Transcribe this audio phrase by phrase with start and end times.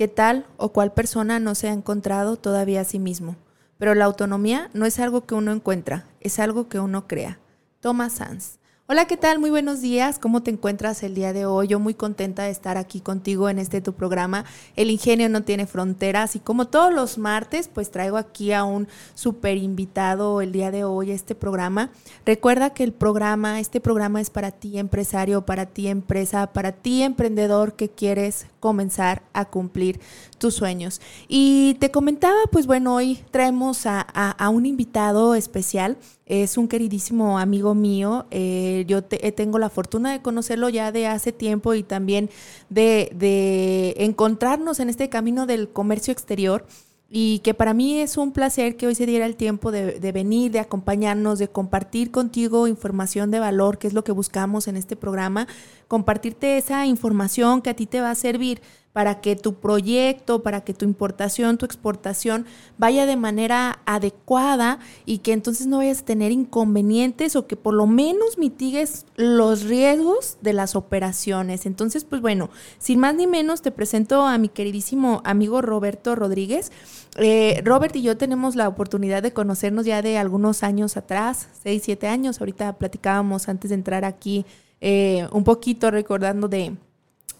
[0.00, 3.36] que tal o cual persona no se ha encontrado todavía a sí mismo,
[3.76, 7.38] pero la autonomía no es algo que uno encuentra, es algo que uno crea.
[7.80, 8.59] Thomas Sanz.
[8.92, 9.38] Hola, ¿qué tal?
[9.38, 10.18] Muy buenos días.
[10.18, 11.68] ¿Cómo te encuentras el día de hoy?
[11.68, 14.44] Yo muy contenta de estar aquí contigo en este tu programa.
[14.74, 18.88] El ingenio no tiene fronteras y como todos los martes, pues traigo aquí a un
[19.14, 21.92] súper invitado el día de hoy a este programa.
[22.26, 27.04] Recuerda que el programa, este programa es para ti empresario, para ti empresa, para ti
[27.04, 30.00] emprendedor que quieres comenzar a cumplir
[30.38, 31.00] tus sueños.
[31.28, 35.96] Y te comentaba, pues bueno, hoy traemos a, a un invitado especial
[36.30, 38.26] es un queridísimo amigo mío.
[38.30, 42.30] Eh, yo eh, tengo la fortuna de conocerlo ya de hace tiempo y también
[42.68, 46.64] de, encontrarnos en este camino del comercio exterior
[47.10, 50.12] y que para mí es un placer que hoy se diera el tiempo de, de,
[50.12, 54.76] venir, de acompañarnos, de compartir contigo información de valor, que es lo que buscamos en
[54.76, 55.48] este programa,
[55.88, 58.62] compartirte esa información que a ti te va a servir
[58.92, 62.46] para que tu proyecto, para que tu importación, tu exportación
[62.76, 67.74] vaya de manera adecuada y que entonces no vayas a tener inconvenientes o que por
[67.74, 71.66] lo menos mitigues los riesgos de las operaciones.
[71.66, 76.72] Entonces, pues bueno, sin más ni menos, te presento a mi queridísimo amigo Roberto Rodríguez.
[77.16, 81.82] Eh, Robert y yo tenemos la oportunidad de conocernos ya de algunos años atrás, seis,
[81.84, 82.40] siete años.
[82.40, 84.44] Ahorita platicábamos antes de entrar aquí
[84.80, 86.74] eh, un poquito recordando de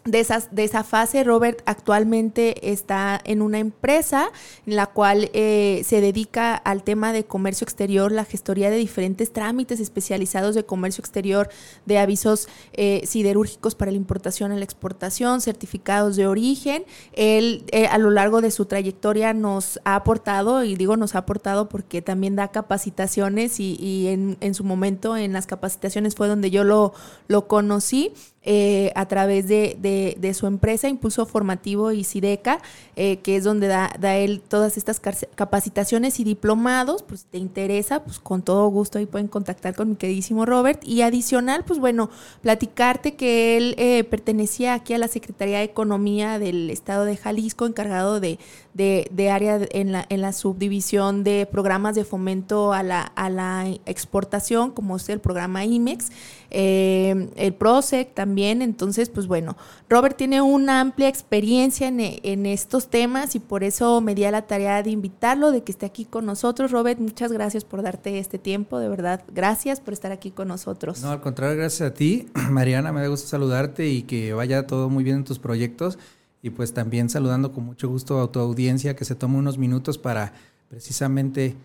[0.04, 4.30] de, esas, de esa fase, Robert actualmente está en una empresa
[4.66, 9.32] en la cual eh, se dedica al tema de comercio exterior, la gestoría de diferentes
[9.32, 11.50] trámites especializados de comercio exterior,
[11.84, 16.84] de avisos eh, siderúrgicos para la importación y la exportación, certificados de origen.
[17.12, 21.18] Él eh, a lo largo de su trayectoria nos ha aportado, y digo nos ha
[21.18, 26.50] aportado porque también da capacitaciones y, en, en, su momento en las capacitaciones fue donde
[26.50, 26.94] yo lo,
[27.28, 28.12] lo conocí.
[28.42, 29.76] Eh, a través de,
[30.18, 32.62] de, su empresa Impulso Formativo y SIDECA,
[32.96, 34.98] eh, que es donde da, da, él todas estas
[35.34, 39.96] capacitaciones y diplomados, pues te interesa, pues con todo gusto ahí pueden contactar con mi
[39.96, 40.82] queridísimo Robert.
[40.84, 42.08] Y adicional, pues bueno,
[42.40, 47.66] platicarte que él eh, pertenecía aquí a la Secretaría de Economía del Estado de Jalisco,
[47.66, 48.38] encargado de,
[48.74, 53.66] de, área en la, en la subdivisión de programas de fomento a la, a la
[53.86, 56.10] exportación, como es el programa IMEX,
[56.50, 58.62] el PROSEC también.
[58.62, 59.56] Entonces, pues bueno,
[59.88, 64.42] Robert tiene una amplia experiencia en, estos temas y por eso me di a la
[64.42, 66.70] tarea de invitarlo, de que esté aquí con nosotros.
[66.70, 71.02] Robert, muchas gracias por darte este tiempo, de verdad, gracias por estar aquí con nosotros.
[71.02, 74.88] No, al contrario, gracias a ti, Mariana, me da gusto saludarte y que vaya todo
[74.88, 75.98] muy bien en tus proyectos.
[76.42, 79.98] Y pues también saludando con mucho gusto a tu audiencia que se tome unos minutos
[79.98, 80.32] para
[80.68, 81.56] precisamente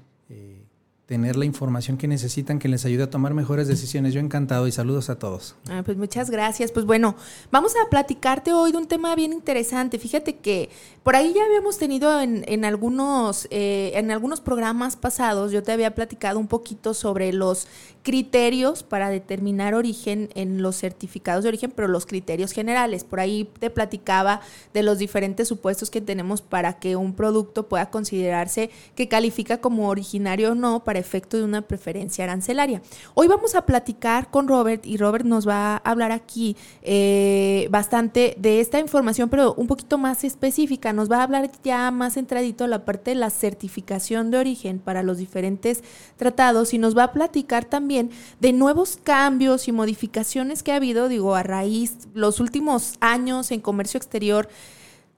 [1.05, 4.13] tener la información que necesitan que les ayude a tomar mejores decisiones.
[4.13, 5.55] Yo encantado y saludos a todos.
[5.69, 6.71] Ah, pues muchas gracias.
[6.71, 7.15] Pues bueno,
[7.51, 9.99] vamos a platicarte hoy de un tema bien interesante.
[9.99, 10.69] Fíjate que
[11.03, 15.71] por ahí ya habíamos tenido en, en algunos, eh, en algunos programas pasados, yo te
[15.71, 17.67] había platicado un poquito sobre los
[18.05, 23.03] criterios para determinar origen en los certificados de origen, pero los criterios generales.
[23.03, 24.41] Por ahí te platicaba
[24.75, 29.89] de los diferentes supuestos que tenemos para que un producto pueda considerarse que califica como
[29.89, 32.83] originario o no para efecto de una preferencia arancelaria.
[33.15, 38.35] Hoy vamos a platicar con Robert y Robert nos va a hablar aquí eh, bastante
[38.37, 40.93] de esta información, pero un poquito más específica.
[40.93, 45.01] Nos va a hablar ya más centradito la parte de la certificación de origen para
[45.01, 45.83] los diferentes
[46.17, 47.94] tratados y nos va a platicar también
[48.39, 53.61] de nuevos cambios y modificaciones que ha habido, digo, a raíz los últimos años en
[53.61, 54.49] comercio exterior.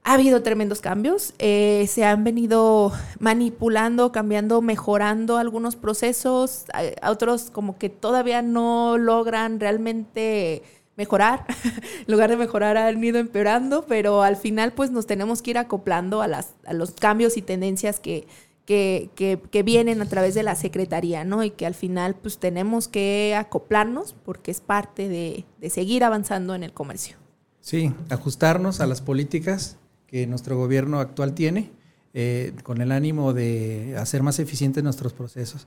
[0.03, 6.65] Ha habido tremendos cambios, eh, se han venido manipulando, cambiando, mejorando algunos procesos,
[7.05, 10.63] otros como que todavía no logran realmente
[10.95, 11.45] mejorar,
[12.07, 15.57] en lugar de mejorar han ido empeorando, pero al final pues nos tenemos que ir
[15.57, 18.27] acoplando a, las, a los cambios y tendencias que,
[18.67, 21.41] que, que, vienen a través de la Secretaría, ¿no?
[21.41, 26.63] Y que al final pues tenemos que acoplarnos porque es parte de, seguir avanzando en
[26.63, 27.15] el comercio.
[27.61, 31.71] Sí, ajustarnos a las políticas que nuestro gobierno actual tiene
[32.13, 35.65] eh, con el ánimo de hacer más eficientes nuestros procesos.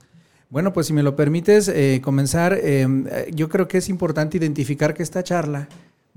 [0.51, 2.85] Bueno, pues si me lo permites eh, comenzar, eh,
[3.33, 5.69] yo creo que es importante identificar que esta charla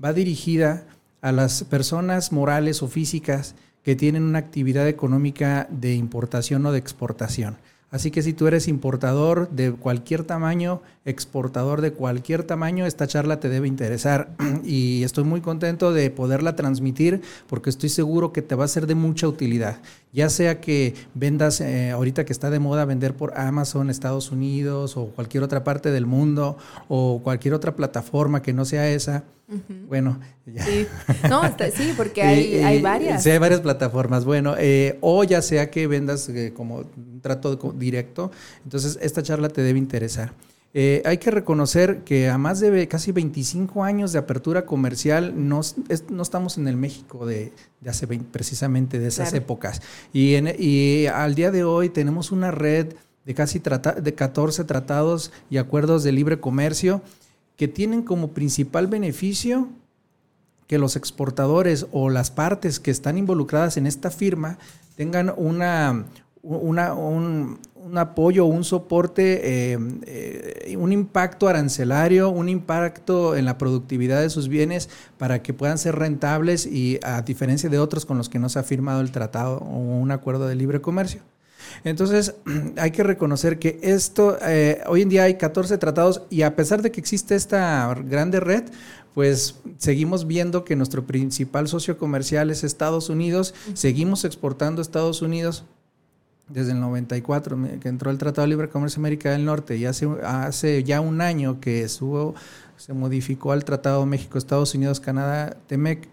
[0.03, 0.85] va dirigida
[1.21, 3.55] a las personas morales o físicas
[3.85, 7.57] que tienen una actividad económica de importación o de exportación.
[7.91, 13.39] Así que si tú eres importador de cualquier tamaño, exportador de cualquier tamaño, esta charla
[13.39, 18.55] te debe interesar y estoy muy contento de poderla transmitir porque estoy seguro que te
[18.55, 19.77] va a ser de mucha utilidad.
[20.11, 24.97] Ya sea que vendas, eh, ahorita que está de moda vender por Amazon, Estados Unidos
[24.97, 26.57] o cualquier otra parte del mundo
[26.87, 29.23] o cualquier otra plataforma que no sea esa.
[29.87, 30.87] Bueno, Sí.
[31.29, 31.41] No,
[31.75, 33.23] sí, porque hay, varias.
[33.23, 34.25] Sí, hay varias plataformas.
[34.25, 38.31] Bueno, eh, o ya sea que vendas eh, como un trato directo,
[38.63, 40.33] entonces esta charla te debe interesar.
[40.77, 45.61] Eh, hay que reconocer que a más de casi 25 años de apertura comercial no,
[46.09, 47.53] no estamos en el México de,
[47.87, 49.81] hace precisamente de esas épocas.
[50.11, 52.93] Y, y al día de hoy tenemos una red
[53.23, 57.01] de casi de 14 tratados y acuerdos de libre comercio
[57.55, 59.69] que tienen como principal beneficio
[60.67, 64.57] que los exportadores o las partes que están involucradas en esta firma
[64.97, 66.05] tengan una,
[66.41, 67.59] un,
[67.95, 74.47] apoyo, un soporte, eh, eh, un impacto arancelario, un impacto en la productividad de sus
[74.47, 78.49] bienes para que puedan ser rentables y a diferencia de otros con los que no
[78.49, 81.21] se ha firmado el tratado o un acuerdo de libre comercio.
[81.83, 82.35] Entonces,
[82.77, 86.81] hay que reconocer que esto, eh, hoy en día hay 14 tratados y a pesar
[86.81, 88.63] de que existe esta grande red,
[89.13, 95.21] pues seguimos viendo que nuestro principal socio comercial es Estados Unidos, seguimos exportando a Estados
[95.21, 95.65] Unidos
[96.47, 100.07] desde el 94, que entró el Tratado de Libre Comercio América del Norte, y hace,
[100.23, 106.07] hace ya un año que se modificó al Tratado México-Estados Unidos-Canadá-TEMEC,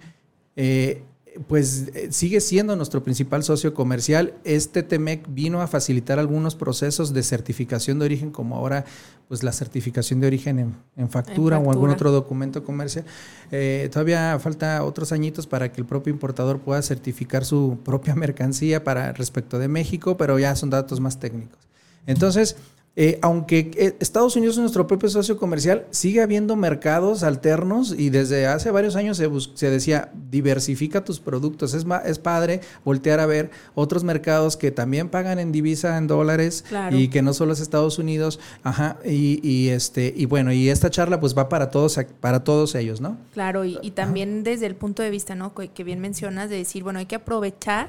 [0.56, 1.02] eh,
[1.48, 4.34] pues eh, sigue siendo nuestro principal socio comercial.
[4.44, 8.84] Este TEMEC vino a facilitar algunos procesos de certificación de origen, como ahora
[9.28, 13.04] pues la certificación de origen en, factura, o algún otro documento comercial.
[13.50, 18.84] Eh, todavía falta otros añitos para que el propio importador pueda certificar su propia mercancía
[18.84, 21.58] para respecto de México, pero ya son datos más técnicos.
[22.06, 22.56] Entonces,
[22.94, 28.10] eh, aunque eh, Estados Unidos es nuestro propio socio comercial, sigue habiendo mercados alternos y
[28.10, 29.16] desde hace varios años
[29.54, 31.72] se, decía, diversifica tus productos.
[31.72, 36.66] Es, es padre voltear a ver otros mercados que también pagan en divisa, en dólares
[36.90, 38.38] y que no solo es Estados Unidos.
[38.62, 43.00] Ajá, y, este, y bueno, y esta charla pues va para todos, para todos ellos,
[43.00, 43.16] ¿no?
[43.32, 45.54] Claro, y, también desde el punto de vista, ¿no?
[45.54, 47.88] Que bien mencionas de decir, bueno, hay que aprovechar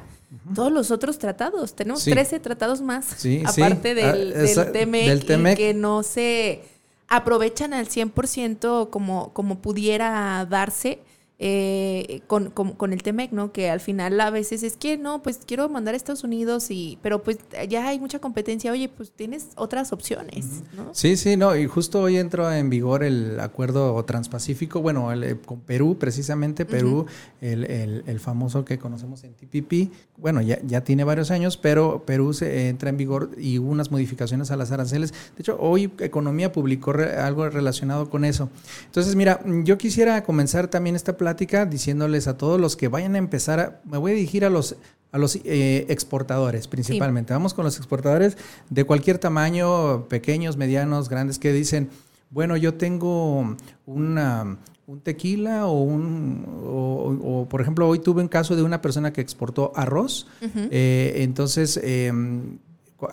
[0.56, 1.76] todos los otros tratados.
[1.76, 6.64] Tenemos 13 tratados más, aparte ah, del, del, que no se
[7.08, 11.00] aprovechan al 100% como, como pudiera darse
[11.46, 13.52] eh, con, con, el TEMEC, ¿no?
[13.52, 16.98] Que al final a veces es que no, pues quiero mandar a Estados Unidos y,
[17.02, 17.38] pero pues
[17.68, 20.92] ya hay mucha competencia, oye, pues tienes otras opciones, ¿no?
[20.94, 25.60] Sí, sí, no, y justo hoy entró en vigor el acuerdo transpacífico, bueno, eh, con
[25.60, 27.08] Perú, precisamente Perú,
[27.42, 32.32] el, el, famoso que conocemos en TPP, bueno, ya, ya tiene varios años, pero Perú
[32.32, 35.12] se entra en vigor y hubo unas modificaciones a las aranceles.
[35.12, 38.48] De hecho, hoy Economía publicó algo relacionado con eso.
[38.86, 43.18] Entonces, mira, yo quisiera comenzar también esta plática diciéndoles a todos los que vayan a
[43.18, 44.76] empezar, me voy a dirigir a los,
[45.12, 47.34] a los eh, exportadores principalmente.
[47.34, 48.38] Vamos con los exportadores
[48.70, 51.90] de cualquier tamaño, pequeños, medianos, grandes, que dicen,
[52.30, 54.58] bueno, yo tengo una,
[54.88, 59.22] un tequila o un, o, por ejemplo, hoy tuve un caso de una persona que
[59.22, 61.80] exportó arroz, eh, entonces...
[61.82, 62.58] Em,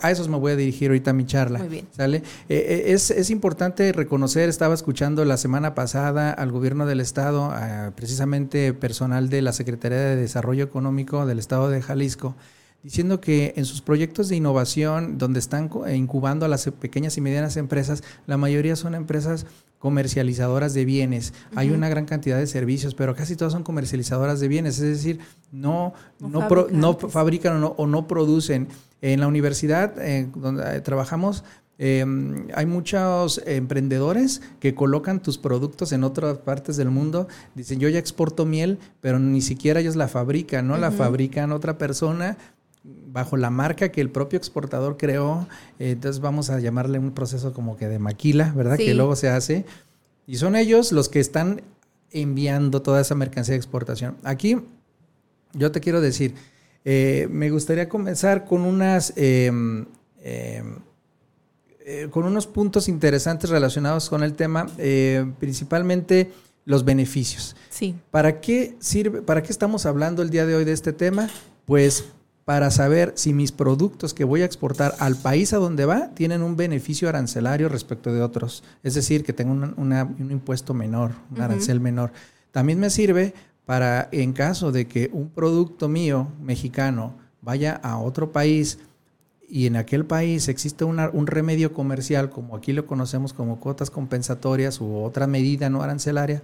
[0.01, 1.59] a esos me voy a dirigir ahorita a mi charla.
[1.59, 1.87] Muy bien.
[1.91, 2.17] ¿sale?
[2.17, 7.53] Eh, eh, es, es, importante reconocer, estaba escuchando la semana pasada al gobierno del Estado,
[7.95, 12.35] precisamente personal de la Secretaría de Desarrollo Económico del Estado de Jalisco,
[12.83, 17.57] diciendo que en sus proyectos de innovación, donde están incubando a las pequeñas y medianas
[17.57, 19.45] empresas, la mayoría son empresas
[19.81, 21.33] comercializadoras de bienes.
[21.55, 25.19] Hay una gran cantidad de servicios, pero casi todas son comercializadoras de bienes, es decir,
[25.51, 28.67] no, no, no, fabrican o no, producen.
[29.01, 31.43] En la universidad eh, donde eh, trabajamos,
[31.79, 37.27] em, hay muchos emprendedores que colocan tus productos en otras partes del mundo.
[37.55, 40.77] Dicen, yo ya exporto miel, pero ni siquiera ellos la fabrican, ¿no?
[40.77, 42.37] La fabrican otra persona
[42.83, 45.47] bajo la marca que el propio exportador creó.
[45.77, 48.77] entonces vamos a llamarle un proceso como que de maquila, ¿verdad?
[48.77, 49.65] Que luego se hace.
[50.25, 51.61] Y son ellos los que están
[52.11, 54.17] enviando toda esa mercancía de exportación.
[54.23, 54.57] Aquí
[55.53, 56.35] yo te quiero decir,
[56.85, 59.13] eh, me gustaría comenzar con unas...
[59.15, 59.85] Em,
[60.21, 60.79] em,
[61.83, 66.31] eh, con unos puntos interesantes relacionados con el tema, eh, principalmente
[66.63, 67.55] los beneficios.
[67.69, 67.95] Sí.
[68.11, 71.27] ¿Para qué sirve, para qué estamos hablando el día de hoy de este tema?
[71.65, 72.05] Pues
[72.51, 76.43] para saber si mis productos que voy a exportar al país a donde va tienen
[76.43, 78.61] un beneficio arancelario respecto de otros.
[78.83, 82.11] Es decir, que tengo un impuesto menor, un arancel menor.
[82.51, 83.33] También me sirve
[83.65, 88.79] para en caso de que un producto mío mexicano vaya a otro país
[89.47, 94.81] y en aquel país existe un remedio comercial, como aquí lo conocemos como cuotas compensatorias
[94.81, 96.43] u otra medida no arancelaria,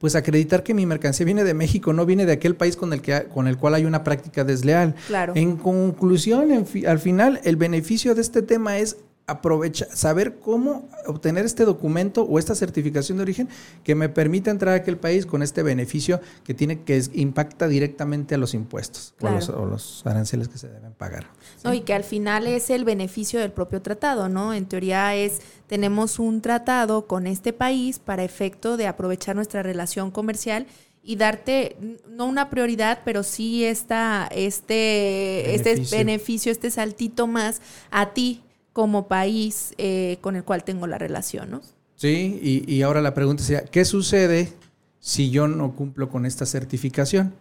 [0.00, 3.02] pues acreditar que mi mercancía viene de México, no viene de aquel país con el,
[3.02, 4.94] que, con el cual hay una práctica desleal.
[5.06, 5.34] Claro.
[5.36, 8.96] En conclusión, al final, el beneficio de este tema es
[9.30, 13.48] aprovechar, saber cómo obtener este documento o esta certificación de origen
[13.84, 18.34] que me permita entrar a aquel país con este beneficio que tiene que impacta directamente
[18.34, 21.26] a los impuestos o, los, aranceles que se deben pagar.
[21.64, 24.52] No, y que al final es el beneficio del propio tratado, ¿no?
[24.52, 30.10] En teoría es tenemos un tratado con este país para efecto de aprovechar nuestra relación
[30.10, 30.66] comercial
[31.02, 31.76] y darte
[32.08, 35.82] no una prioridad, pero sí esta, este, este beneficio.
[35.82, 38.42] este beneficio, este saltito más a ti
[38.72, 41.60] como país eh, con el cual tengo la relación, ¿no?
[41.96, 44.54] Sí, y, ahora la pregunta sería, ¿qué sucede
[45.00, 47.34] si yo no cumplo con esta certificación?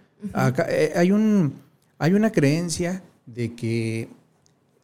[0.68, 1.54] Eh, hay, un,
[1.98, 4.10] hay una creencia de que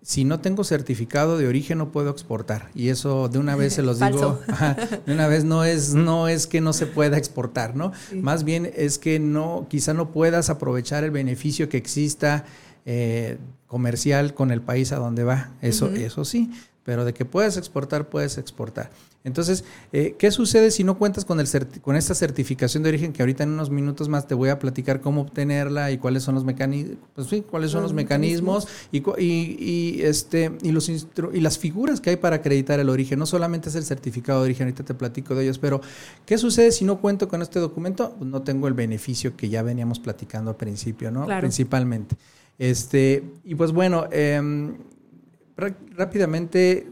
[0.06, 2.70] si no tengo certificado de origen no puedo exportar.
[2.76, 4.40] Y eso de una vez se los digo
[5.06, 8.72] de una vez no es no es que no se pueda exportar no más bien
[8.76, 12.46] es que no quizá no puedas aprovechar el beneficio que exista
[12.86, 13.38] eh,
[13.68, 15.52] comercial con el país a donde va.
[15.62, 16.52] Eso, eso sí,
[16.84, 18.92] pero de que puedes exportar, puedes exportar.
[19.26, 21.48] Entonces, eh, ¿qué sucede si no cuentas con, el
[21.82, 25.02] con esta certificación de origen que ahorita en unos minutos más te voy a platicar
[25.02, 30.04] cómo obtenerla y cuáles son los mecanismos, pues sí, cuáles son los, mecanismos, Y, y,
[30.04, 33.18] este, y, los y las figuras que hay para acreditar el origen?
[33.18, 35.82] No solamente es el certificado de origen, ahorita te platico de ellos, pero
[36.28, 38.14] ¿qué sucede si no cuento con este documento?
[38.20, 41.26] Pues no tengo el beneficio que ya veníamos platicando al principio, ¿no?
[41.26, 42.16] Principalmente.
[42.58, 44.78] Este, y pues bueno, em,
[45.56, 46.88] rápidamente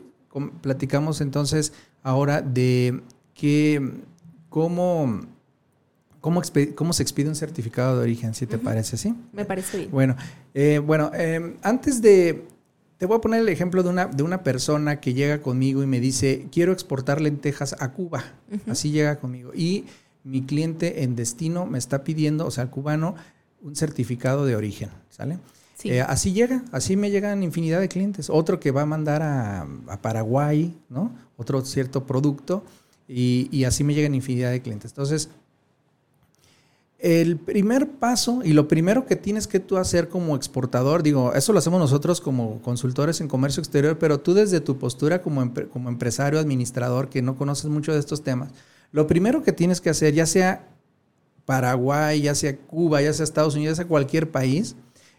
[0.62, 3.02] platicamos entonces ahora de
[3.34, 3.92] que
[4.50, 5.22] cómo,
[6.22, 6.42] cómo,
[6.76, 9.16] cómo, se expide un certificado de origen, si te parece, ¿sí?
[9.32, 9.92] Me parece bien.
[9.92, 10.16] Bueno,
[10.54, 12.46] eh, bueno em, antes de...
[12.98, 15.88] Te voy a poner el ejemplo de una, de una persona que llega conmigo y
[15.88, 18.24] me dice, quiero exportar lentejas a Cuba.
[18.70, 19.52] Así llega conmigo.
[19.54, 19.86] Y
[20.24, 23.16] mi cliente en destino me está pidiendo, o sea, el cubano,
[23.64, 25.40] un certificado de origen, ¿sale?
[25.86, 28.30] Eh, así llega, así me llegan infinidad de clientes.
[28.30, 29.68] Otro que va a mandar a,
[30.02, 31.12] Paraguay, ¿no?
[31.38, 32.64] Otro cierto producto
[33.08, 34.92] y, así me llegan infinidad de clientes.
[34.92, 35.30] Entonces,
[37.00, 41.52] el primer paso y lo primero que tienes que tú hacer como exportador, digo, eso
[41.52, 45.90] lo hacemos nosotros como consultores en comercio exterior, pero tú desde tu postura como, como
[45.90, 48.52] empresario, administrador, que no conoces mucho de estos temas,
[48.94, 50.73] lo primero que tienes que hacer, ya sea
[51.46, 54.76] Paraguay, ya sea Cuba, ya sea Estados Unidos, ya sea cualquier país,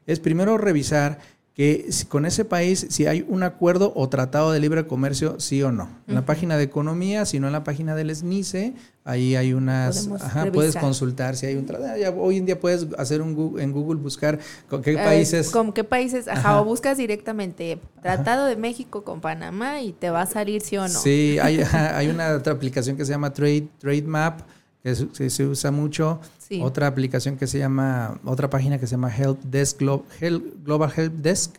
[0.07, 1.19] es primero revisar
[1.55, 5.71] que con ese país si hay un acuerdo o tratado de libre comercio, sí o
[5.71, 5.89] no.
[6.09, 10.11] En la página de economía, si no en la página del SNICE, ahí hay unas,
[10.21, 11.95] ajá, puedes consultar si hay un tratado.
[12.19, 15.51] hoy en día puedes hacer un en Google buscar con qué eh, países.
[15.51, 20.23] con qué países, ajá, o buscas directamente Tratado de México con Panamá y te va
[20.23, 20.89] a salir sí o no.
[20.89, 24.41] Sí, hay, hay una otra aplicación que se llama Trade, Trade Map
[24.85, 26.21] que se, usa mucho.
[26.61, 31.57] Otra aplicación que se llama, otra página que se llama Help Desk, Global Help Desk,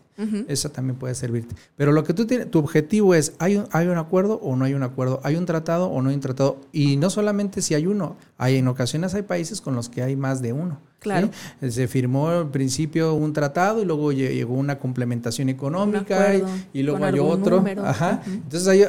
[0.48, 1.56] esa también puede servirte.
[1.76, 4.66] Pero lo que tú tienes, tu objetivo es, ¿hay un, ¿hay un acuerdo o no
[4.66, 5.20] hay un acuerdo?
[5.24, 6.62] ¿Hay un tratado o no hay un tratado?
[6.72, 10.16] Y no solamente si hay uno, hay en ocasiones hay países con los que hay
[10.16, 10.80] más de uno.
[11.06, 11.30] Claro.
[11.70, 16.34] Se firmó al principio un tratado y luego llegó una complementación económica
[16.74, 17.64] y, luego hay otro.
[17.84, 18.24] Ajá.
[18.26, 18.82] Entonces ahí,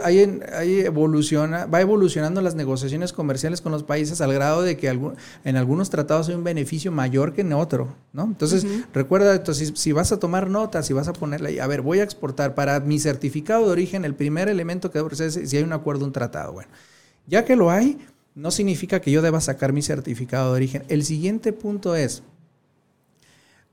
[0.55, 4.89] ahí, evoluciona, va evolucionando las negociaciones comerciales con los países al grado de que
[5.45, 7.89] en algunos tratados hay un beneficio mayor que en otro.
[8.15, 8.25] ¿no?
[8.25, 11.83] Entonces, recuerda, entonces, si, vas a tomar notas, si vas a ponerle ahí, a ver,
[11.83, 15.57] voy a exportar para mi certificado de origen, el primer elemento que debo es si
[15.57, 16.53] hay un acuerdo, un tratado.
[16.53, 16.71] Bueno,
[17.27, 17.99] ya que lo hay,
[18.35, 20.85] no significa que yo deba sacar mi certificado de origen.
[20.89, 22.23] El siguiente punto es,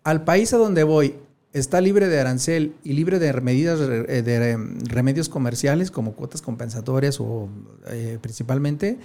[0.04, 1.16] al país a donde voy,
[1.54, 4.58] está libre de arancel y libre de medidas de
[4.88, 7.50] remedios comerciales como cuotas compensatorias o
[7.88, 8.98] eh, principalmente,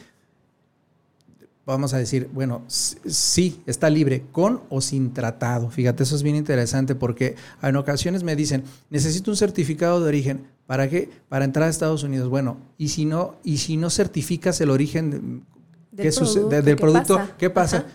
[1.72, 5.70] vamos a decir, bueno, sí, está libre, con o sin tratado.
[5.70, 10.46] Fíjate, eso es bien interesante porque en ocasiones me dicen, necesito un certificado de origen.
[10.66, 11.10] ¿Para qué?
[11.28, 12.30] Para entrar a Estados Unidos.
[12.30, 15.44] Bueno, y si no, y si no certificas el origen
[15.92, 17.34] del producto, del ¿qué producto, pasa?
[17.37, 17.87] ¿qué pasa?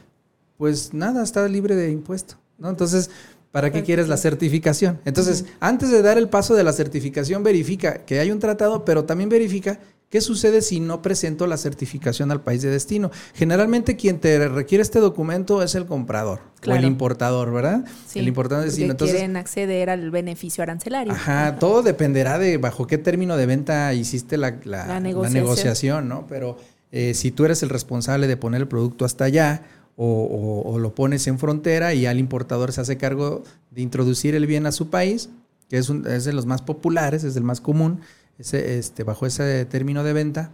[0.58, 2.36] Pues nada, está libre de impuesto.
[2.60, 2.70] ¿no?
[2.70, 3.10] Entonces,
[3.52, 5.00] ¿para qué quieres la certificación?
[5.04, 9.06] Entonces, antes de dar el paso de la certificación, verifica que hay un tratado, pero
[9.06, 9.80] también verifica
[10.14, 13.10] ¿Qué sucede si no presento la certificación al país de destino?
[13.34, 17.84] Generalmente quien te requiere este documento es el comprador o el importador, ¿verdad?
[18.06, 18.92] Sí, el importador de destino.
[18.92, 21.14] Entonces, quieren acceder al beneficio arancelario.
[21.14, 24.52] Ajá, todo dependerá de bajo qué término de venta hiciste la,
[25.00, 26.08] negociación.
[26.08, 26.28] ¿no?
[26.28, 26.60] Pero
[26.92, 29.64] eh, si tú eres el responsable de poner el producto hasta allá
[29.96, 33.42] o, lo pones en frontera y ya el importador se hace cargo
[33.72, 35.32] de introducir el bien a su país,
[35.70, 38.02] que es, es de los más populares, es el más común,
[38.38, 40.52] ese, este, bajo ese término de venta.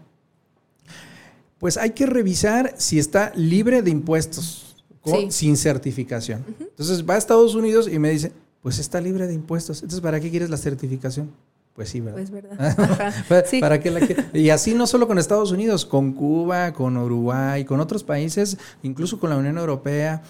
[1.57, 4.86] Pues hay que revisar si está libre de impuestos,
[5.29, 6.45] sin certificación.
[6.59, 8.31] Entonces va a Estados Unidos y me dice,
[8.62, 9.77] pues está libre de impuestos.
[9.77, 11.31] Entonces, ¿para qué quieres la certificación?
[11.74, 12.17] Pues sí, ¿verdad?
[12.17, 13.15] Pues verdad.
[13.62, 14.01] ¿Para, qué la
[14.33, 19.19] y así no solo con Estados Unidos, con Cuba, con Uruguay, con otros países, incluso
[19.19, 20.21] con la Unión Europea,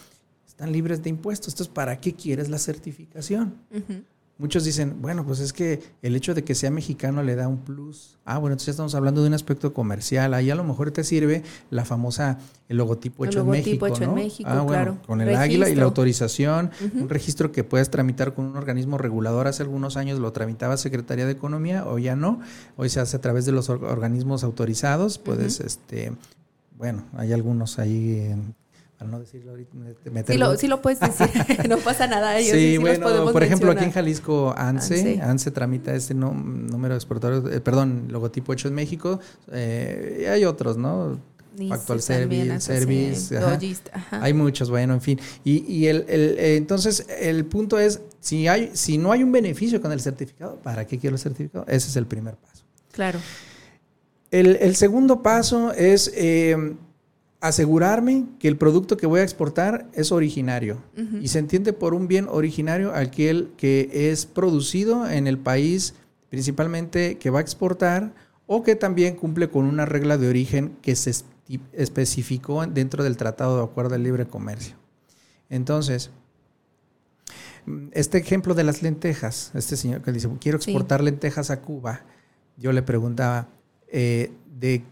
[0.48, 1.54] están libres de impuestos.
[1.54, 3.56] Entonces, ¿para qué quieres la certificación?
[4.40, 7.58] Muchos dicen, bueno, pues es que el hecho de que sea mexicano le da un
[7.58, 8.18] plus.
[8.24, 10.34] Ah, bueno, entonces ya estamos hablando de un aspecto comercial.
[10.34, 13.86] Ahí a lo mejor te sirve la famosa, el logotipo hecho en México.
[13.86, 17.90] Hecho en México, ah, bueno, con el águila y la autorización, un registro que puedes
[17.90, 19.46] tramitar con un organismo regulador.
[19.48, 22.40] Hace algunos años lo tramitaba Secretaría de Economía, hoy ya no.
[22.78, 25.18] Hoy se hace a través de los organismos autorizados.
[25.18, 26.14] Puedes, este,
[26.78, 28.56] bueno, hay algunos ahí en
[29.00, 29.72] para no decirlo ahorita,
[30.58, 31.30] Sí lo, puedes decir,
[31.70, 32.38] no pasa nada.
[32.42, 37.62] sí, bueno, por ejemplo, aquí en Jalisco, ANSE, ANSE, tramita este número de exportadores, eh,
[37.62, 39.22] perdón, logotipo hecho en México,
[39.54, 41.18] eh, y hay otros, ¿no?
[41.72, 43.40] Actual Service, Service,
[44.12, 45.20] hay muchos, bueno, en fin.
[45.46, 49.32] Y, y el, el, eh, entonces, el punto es, si, hay, si no hay un
[49.32, 51.64] beneficio con el certificado, ¿para qué quiero el certificado?
[51.70, 52.66] Ese es el primer paso.
[52.92, 53.20] Claro.
[54.30, 56.12] El, el segundo paso es
[57.42, 60.82] asegurarme que el producto que voy a exportar es originario.
[61.22, 65.94] Y se entiende por un bien originario aquel que es producido en el país
[66.30, 68.14] principalmente que va a exportar
[68.46, 71.14] o que también cumple con una regla de origen que se
[71.74, 74.76] especificó dentro del Tratado de Acuerdo de Libre Comercio.
[75.50, 76.12] Entonces,
[77.92, 82.02] este ejemplo de las lentejas, este señor que dice, quiero exportar lentejas a Cuba,
[82.58, 83.48] yo le preguntaba,
[83.88, 84.84] eh, ¿de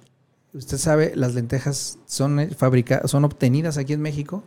[0.53, 4.43] usted sabe, las lentejas son, eh, fabricadas, son obtenidas aquí en México.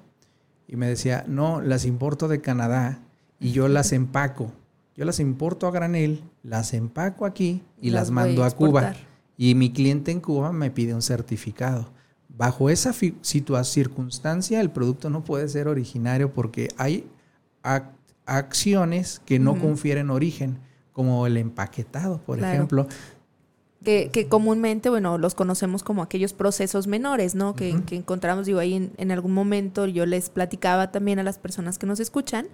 [0.66, 3.00] Y me decía, no, las importo de Canadá
[3.40, 4.52] y yo las empaco.
[4.97, 8.95] Yo las importo a granel, las empaco aquí y las, mando a, Cuba.
[9.36, 11.91] Y mi cliente en Cuba me pide un certificado.
[12.28, 17.08] Bajo esa circunstancia, el producto no puede ser originario porque hay
[18.26, 20.58] acciones que no confieren origen,
[20.93, 22.86] como el empaquetado, por ejemplo
[23.84, 27.54] que, comúnmente, bueno, los conocemos como aquellos procesos menores, ¿no?
[27.54, 31.86] Que, encontramos, digo, ahí en, algún momento yo les platicaba también a las personas que
[31.86, 32.49] nos escuchan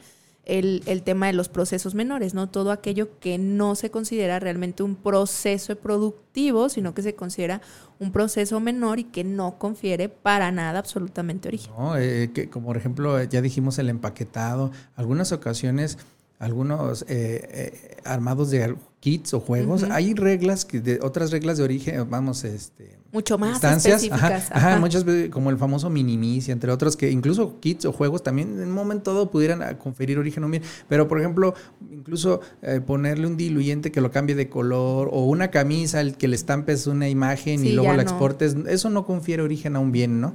[0.45, 2.49] el, el, tema de los procesos menores, ¿no?
[2.49, 7.61] Todo aquello que no se considera realmente un proceso productivo, sino que se considera
[7.99, 11.73] un proceso menor y que no confiere para nada absolutamente origen.
[11.77, 15.99] No, eh, que, como por ejemplo, ya dijimos el empaquetado, algunas ocasiones
[16.39, 18.77] algunos eh, eh, armados de
[19.07, 23.63] kits o juegos, hay reglas que de otras reglas de origen, vamos, este mucho más
[23.63, 28.25] específicas, ajá, muchas veces como el famoso minimis, entre otros que incluso kits o juegos
[28.25, 30.51] también en un momento dado pudieran ah, conferir origen o
[30.89, 31.55] pero por ejemplo,
[31.89, 36.27] incluso eh, ponerle un diluyente que lo cambie de color o una camisa el que
[36.27, 40.21] le estampes una imagen y luego la exportes, eso no confiere origen a un bien,
[40.21, 40.35] ¿no?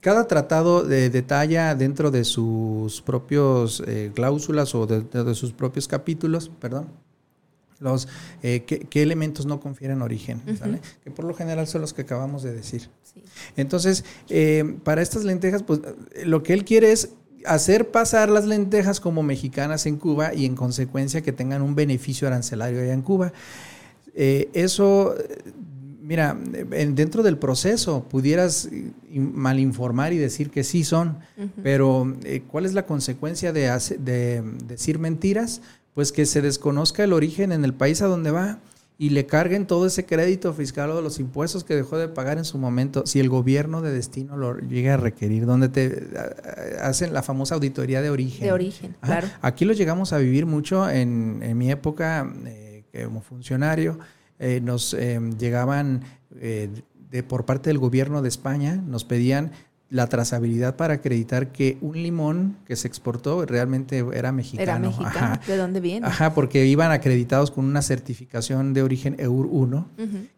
[0.00, 6.86] Cada tratado detalla dentro de sus propios eh, cláusulas o de, sus propios capítulos, perdón,
[7.82, 8.08] los
[8.42, 10.40] eh, qué, elementos no confieren origen,
[11.04, 12.88] que por lo general son los que acabamos de decir.
[13.56, 15.80] Entonces, eh, para estas lentejas, pues
[16.24, 17.10] lo que él quiere es
[17.44, 22.28] hacer pasar las lentejas como mexicanas en Cuba y en consecuencia que tengan un beneficio
[22.28, 23.32] arancelario allá en Cuba.
[24.14, 25.16] eso
[26.02, 28.68] mira, dentro del proceso pudieras
[29.14, 31.18] malinformar y decir que sí son,
[31.62, 35.62] pero eh, ¿cuál es la consecuencia de, de, decir mentiras?
[35.94, 38.58] Pues que se desconozca el origen en el país a donde va
[38.98, 42.38] y le carguen todo ese crédito fiscal o de los impuestos que dejó de pagar
[42.38, 46.08] en su momento, si el gobierno de destino lo llega a requerir, donde te
[46.80, 48.46] hacen la famosa auditoría de origen.
[48.46, 49.28] De origen, claro.
[49.40, 53.98] Aquí lo llegamos a vivir mucho en, mi época eh, como funcionario
[54.44, 56.02] eh, nos eh, llegaban
[56.40, 56.68] eh,
[57.12, 59.52] de, por parte del gobierno de España, nos pedían
[59.92, 64.62] la trazabilidad para acreditar que un limón que se exportó realmente era mexicano.
[64.62, 65.38] Era mexicano.
[65.46, 66.06] ¿De dónde viene?
[66.06, 69.88] Ajá, porque iban acreditados con una certificación de origen EUR 1,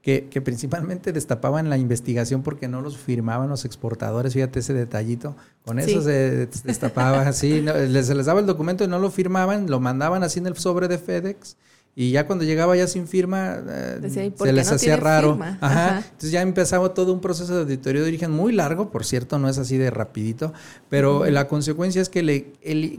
[0.02, 4.32] que, que, principalmente destapaban la investigación porque no los firmaban los exportadores.
[4.32, 5.36] Fíjate ese detallito.
[5.64, 7.64] Con eso se destapaba así.
[7.64, 10.88] se les daba el documento y no lo firmaban, lo mandaban así en el sobre
[10.88, 11.56] de FedEx
[11.96, 15.38] y ya cuando llegaba ya sin firma, eh, se les hacía raro.
[15.60, 15.98] Ajá.
[15.98, 19.48] Entonces ya empezaba todo un proceso de auditoría de origen muy largo, por cierto, no
[19.48, 20.52] es así de rapidito,
[20.88, 22.52] pero la consecuencia es que le,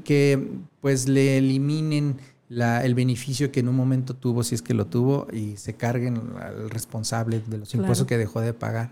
[0.04, 4.74] que pues le eliminen la, el beneficio que en un momento tuvo, si es que
[4.74, 8.92] lo tuvo, y se carguen al responsable de los impuestos que dejó de pagar.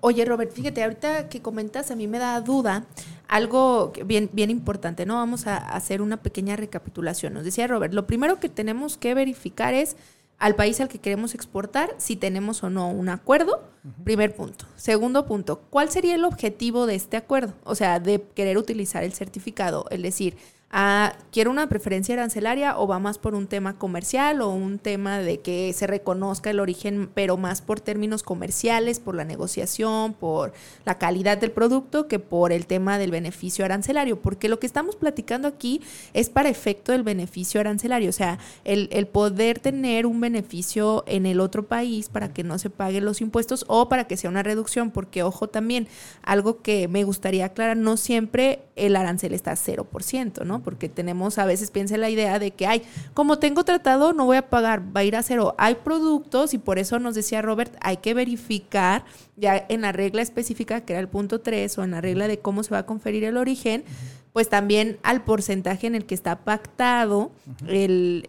[0.00, 2.86] Oye, Robert, fíjate, ahorita que comentas, a mí me da duda
[3.28, 5.14] algo bien, bien importante, ¿no?
[5.14, 7.34] Vamos a hacer una pequeña recapitulación.
[7.34, 9.96] Nos decía Robert, lo primero que tenemos que verificar es
[10.38, 13.62] al país al que queremos exportar, si tenemos o no un acuerdo.
[14.04, 14.66] Primer punto.
[14.76, 17.54] Segundo punto, ¿cuál sería el objetivo de este acuerdo?
[17.64, 20.36] O sea, de querer utilizar el certificado, es decir,
[20.74, 25.18] a, quiero una preferencia arancelaria o va más por un tema comercial o un tema
[25.18, 30.54] de que se reconozca el origen, pero más por términos comerciales, por la negociación, por
[30.86, 34.20] la calidad del producto, que por el tema del beneficio arancelario.
[34.22, 35.82] Porque lo que estamos platicando aquí
[36.14, 41.26] es para efecto del beneficio arancelario, o sea, el, el poder tener un beneficio en
[41.26, 44.42] el otro país para que no se paguen los impuestos o para que sea una
[44.42, 45.86] reducción, porque ojo también,
[46.22, 50.61] algo que me gustaría aclarar, no siempre el arancel está a 0%, ¿no?
[50.62, 52.82] Porque tenemos, a veces piensa la idea de que, ay,
[53.14, 55.54] como tengo tratado, no voy a pagar, va a ir a cero.
[55.58, 59.04] Hay productos y por eso nos decía Robert, hay que verificar
[59.36, 62.38] ya en la regla específica, que era el punto 3, o en la regla de
[62.38, 63.84] cómo se va a conferir el origen,
[64.32, 67.32] pues también al porcentaje en el que está pactado
[67.68, 68.24] el,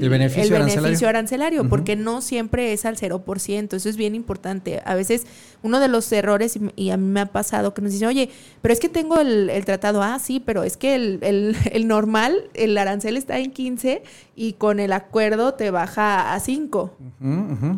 [0.00, 4.80] beneficio, arancelario, porque no siempre es al 0%, eso es bien importante.
[4.86, 5.26] A veces
[5.64, 8.30] uno de los errores, y, a mí me ha pasado, que nos dicen, oye,
[8.62, 13.16] pero es que tengo el, tratado, ah, sí, pero es que el, normal, el arancel
[13.16, 14.02] está en 15
[14.36, 16.96] y con el acuerdo te baja a 5,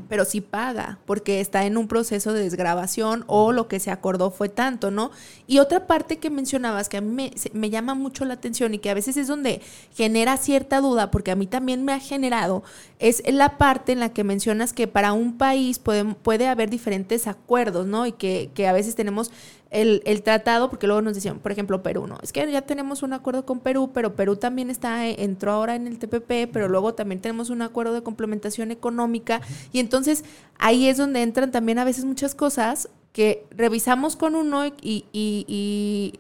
[0.08, 4.30] pero sí paga, porque está en un proceso de desgrabación o lo que se acordó
[4.30, 5.10] fue tanto, ¿no?
[5.46, 8.78] Y otra parte que mencionabas que a mí me me llama mucho la atención y
[8.78, 9.60] que a veces es donde
[9.94, 12.62] genera cierta duda, porque a mí también me ha generado,
[12.98, 17.26] es la parte en la que mencionas que para un país puede, puede haber diferentes
[17.26, 18.06] acuerdos, ¿no?
[18.06, 19.30] Y que, a veces tenemos
[19.70, 22.18] el, tratado, porque luego nos decían, por ejemplo, Perú, ¿no?
[22.22, 25.86] Es que ya tenemos un acuerdo con Perú, pero Perú también está, entró ahora en
[25.86, 29.40] el TPP, pero luego también tenemos un acuerdo de complementación económica.
[29.72, 30.24] Y entonces
[30.58, 36.14] ahí es donde entran también a veces muchas cosas que revisamos con uno y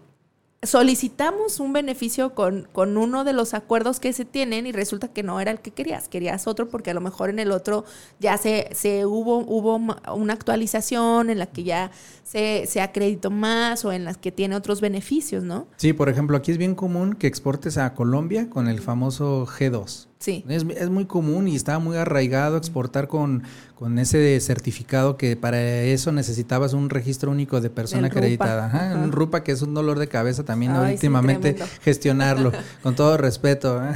[0.66, 5.22] solicitamos un beneficio con, con, uno de los acuerdos que se tienen y resulta que
[5.22, 7.84] no era el que querías, querías otro porque a lo mejor en el otro
[8.18, 11.90] ya se, se hubo, hubo una actualización en la que ya
[12.24, 15.68] se, se acreditó más o en las que tiene otros beneficios, ¿no?
[15.76, 20.08] Sí, por ejemplo, aquí es bien común que exportes a Colombia con el famoso G2.
[20.18, 20.44] Sí.
[20.48, 23.42] Es, es, muy común y está muy arraigado exportar con,
[23.74, 28.94] con ese certificado que para eso necesitabas un registro único de persona acreditada.
[28.96, 32.50] Un RUPA que es un dolor de cabeza también últimamente gestionarlo,
[32.82, 33.82] con todo respeto.
[33.84, 33.92] ¿eh?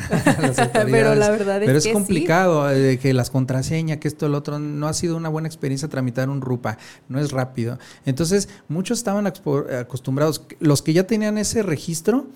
[0.90, 4.58] Pero la verdad es Pero es complicado, eh, que las contraseñas, que esto, el otro,
[4.58, 6.76] no ha sido una buena experiencia tramitar un RUPA,
[7.08, 7.78] no es rápido.
[8.04, 12.26] Entonces, muchos estaban acostumbrados, los que ya tenían ese registro,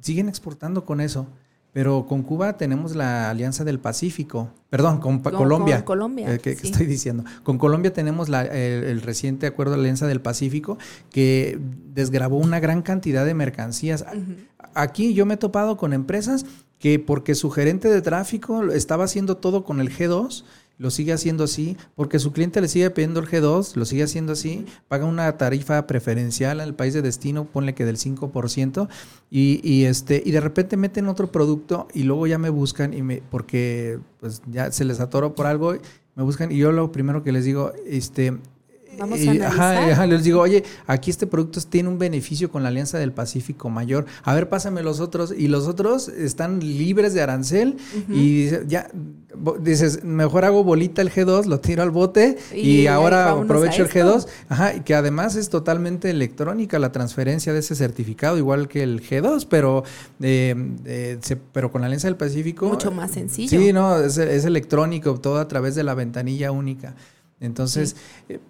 [0.00, 1.26] siguen exportando con eso.
[1.74, 5.78] Pero con Cuba tenemos la Alianza del Pacífico, perdón, con, Colombia.
[5.78, 6.32] Con Colombia.
[6.32, 7.24] Eh, ¿Qué, estoy diciendo?
[7.42, 10.78] Con Colombia tenemos la, el, reciente acuerdo de Alianza del Pacífico
[11.10, 11.58] que
[11.92, 14.04] desgrabó una gran cantidad de mercancías.
[14.72, 16.46] Aquí yo me he topado con empresas
[16.78, 20.44] que porque su gerente de tráfico estaba haciendo todo con el G2
[20.78, 24.32] lo sigue haciendo así, porque su cliente le sigue pidiendo el G2, lo sigue haciendo
[24.32, 28.88] así, paga una tarifa preferencial al país de destino, ponle que del 5%,
[29.30, 33.02] y, y, este, y de repente meten otro producto y luego ya me buscan y
[33.02, 35.74] me, porque pues ya se les atoró por algo,
[36.16, 38.38] me buscan y yo lo primero que les digo, este,
[38.98, 42.98] Vamos a Ajá, les digo, oye, aquí este producto tiene un beneficio con la Alianza
[42.98, 44.06] del Pacífico Mayor.
[44.22, 45.34] A ver, pásame los otros.
[45.36, 47.76] Y los otros están libres de arancel.
[48.08, 48.88] Y ya,
[49.60, 54.26] dices, mejor hago bolita el G2, lo tiro al bote y, ahora aprovecho el G2.
[54.48, 59.02] Ajá, y que además es totalmente electrónica la transferencia de ese certificado, igual que el
[59.02, 59.84] G2, pero,
[60.20, 60.54] eh,
[60.84, 61.18] eh,
[61.52, 62.66] pero con la Alianza del Pacífico.
[62.66, 63.58] Mucho más sencillo.
[63.58, 66.94] Sí, no, es, electrónico, todo a través de la ventanilla única.
[67.40, 67.96] Entonces,
[68.28, 68.40] eh,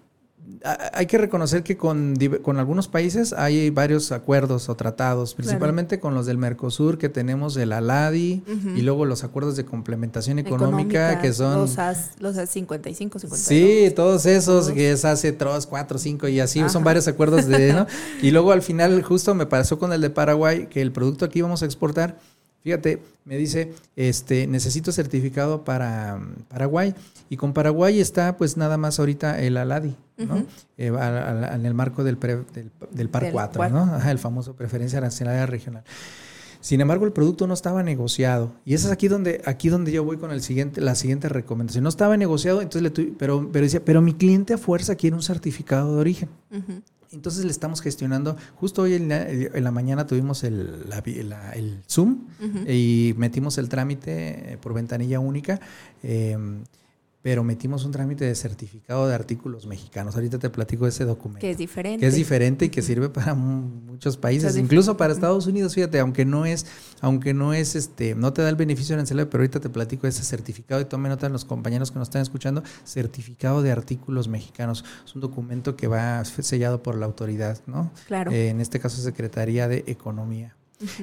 [0.93, 6.15] hay que reconocer que con, con, algunos países hay varios acuerdos o tratados, principalmente con
[6.15, 8.43] los del Mercosur, que tenemos el ALADI
[8.75, 11.61] y luego los acuerdos de complementación económica, que son...
[11.61, 13.39] Los, AS, los 55, 52.
[13.39, 17.73] Sí, todos esos, que es hace 3, 4, 5 y así, son varios acuerdos de...
[17.73, 17.87] ¿no?
[18.21, 21.41] y luego al final justo me pasó con el de Paraguay, que el producto aquí
[21.41, 22.17] vamos a exportar
[22.65, 26.95] Fíjate, me dice, este, necesito certificado para Paraguay.
[27.29, 30.43] Y con Paraguay está pues nada más ahorita el ALADI, ¿no?
[30.79, 32.17] Eh, en el marco del,
[32.91, 34.09] del, PAR 4, ¿no?
[34.09, 35.83] el famoso preferencia arancelaria regional.
[36.59, 38.51] Sin embargo, el producto no estaba negociado.
[38.65, 41.83] Y eso es aquí donde, aquí donde yo voy con el siguiente, la siguiente recomendación.
[41.83, 45.15] No estaba negociado, entonces le tuve, pero, pero decía, pero mi cliente a fuerza quiere
[45.15, 46.29] un certificado de origen.
[47.11, 50.85] Entonces le estamos gestionando, justo hoy en la, mañana tuvimos el,
[51.53, 52.27] el Zoom
[52.67, 55.59] y metimos el trámite por ventanilla única.
[56.03, 56.63] Em,
[57.25, 60.13] pero metimos un trámite de certificado de artículos mexicanos.
[60.13, 61.39] Ahorita te platico ese documento.
[61.39, 61.99] Que es diferente.
[62.01, 66.23] Que es diferente y que sirve para muchos países, incluso para Estados Unidos, fíjate, aunque
[66.23, 66.67] no es,
[67.01, 70.23] aunque no es este, no te da el beneficio arancelario, pero ahorita te platico ese
[70.23, 74.85] certificado y tomen nota los compañeros que nos están escuchando, certificado de artículos mexicanos.
[75.03, 77.91] Es un documento que va sellado por la autoridad, ¿no?
[78.05, 78.29] Claro.
[78.29, 80.54] Eh, en este caso, Secretaría de Economía.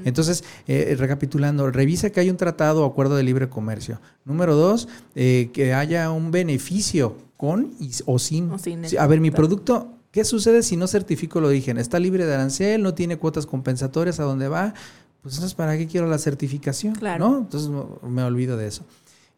[0.05, 4.01] Entonces, eh, recapitulando, revisa que hay un tratado o acuerdo de libre comercio.
[4.25, 7.73] Número dos, eh, que haya un beneficio con
[8.07, 8.51] o sin.
[8.99, 11.79] a ver, mi producto, ¿qué sucede si no certifico el origen?
[11.79, 14.75] Está libre de arancel, no tiene cuotas compensatorias a dónde va.
[15.23, 16.95] Pues entonces, ¿para qué quiero la certificación?
[16.95, 17.29] Claro.
[17.29, 17.39] ¿no?
[17.39, 17.71] Entonces
[18.03, 18.85] me olvido de eso.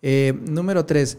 [0.06, 1.16] Eh, número tres,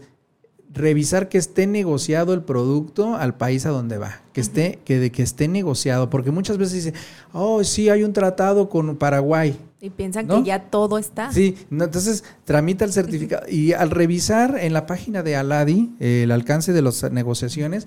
[0.72, 5.10] revisar que esté negociado el producto al país a donde va, que esté, que de
[5.10, 6.94] que esté negociado, porque muchas veces dicen,
[7.32, 9.56] oh, sí, hay un tratado con Paraguay.
[9.80, 11.32] Y piensan que ya todo está.
[11.32, 13.46] Sí, entonces tramita el certificado.
[13.50, 17.86] Y al revisar en la página de Aladi el alcance de las negociaciones,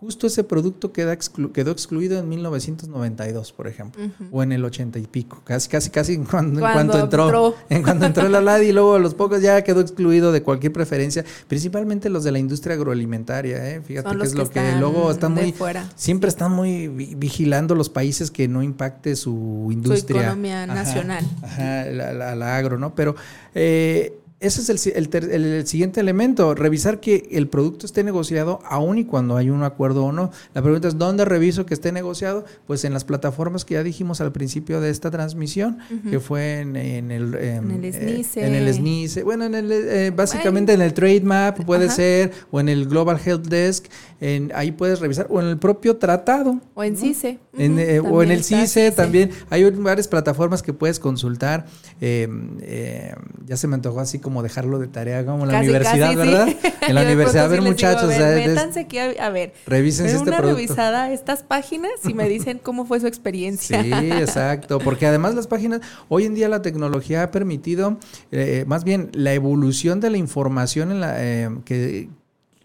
[0.00, 1.14] Justo ese producto queda
[1.52, 6.14] quedó excluido en 1992, por ejemplo, o en el 80 y pico, casi, casi, casi
[6.14, 6.66] en cuando,
[6.98, 10.42] entró, en cuando entró la LADI y luego a los pocos ya quedó excluido de
[10.42, 13.82] cualquier preferencia, principalmente los de la industria agroalimentaria, ¿eh?
[13.82, 15.54] fíjate que es lo que, luego están muy,
[15.96, 21.84] siempre están muy vigilando los países que no impacte su industria, su economía nacional, ajá,
[21.84, 22.94] la, la, agro, ¿no?
[22.94, 23.16] Pero
[23.54, 29.36] eh, ese es el, siguiente elemento, revisar que el producto esté negociado aún y cuando
[29.36, 30.30] hay un acuerdo o no.
[30.54, 32.46] La pregunta es, ¿dónde reviso que esté negociado?
[32.66, 35.76] Pues en las plataformas que ya dijimos al principio de esta transmisión,
[36.08, 38.40] que fue en, el, en, el SNICE.
[38.40, 39.22] Eh, en el SNICE.
[39.24, 43.20] Bueno, en el, eh, básicamente en el Trade Map puede ser, o en el Global
[43.22, 43.88] Help Desk,
[44.22, 46.58] en, ahí puedes revisar, o en el propio tratado.
[46.74, 47.38] O en CICE.
[47.58, 49.32] Eh, o en el CICE, también.
[49.50, 51.66] Hay varias plataformas que puedes consultar.
[52.00, 56.48] ya se me antojó así como como dejarlo de tarea como en la universidad, ¿verdad?
[56.86, 60.40] En la universidad, a ver, muchachos, a ver, métanse aquí a, ver, revisen este una
[60.40, 63.82] revisada estas páginas y me dicen cómo fue su experiencia.
[63.82, 67.98] Sí, exacto, porque además las páginas, hoy en día la tecnología ha permitido,
[68.30, 72.08] eh, más bien la evolución de la información en la, eh, que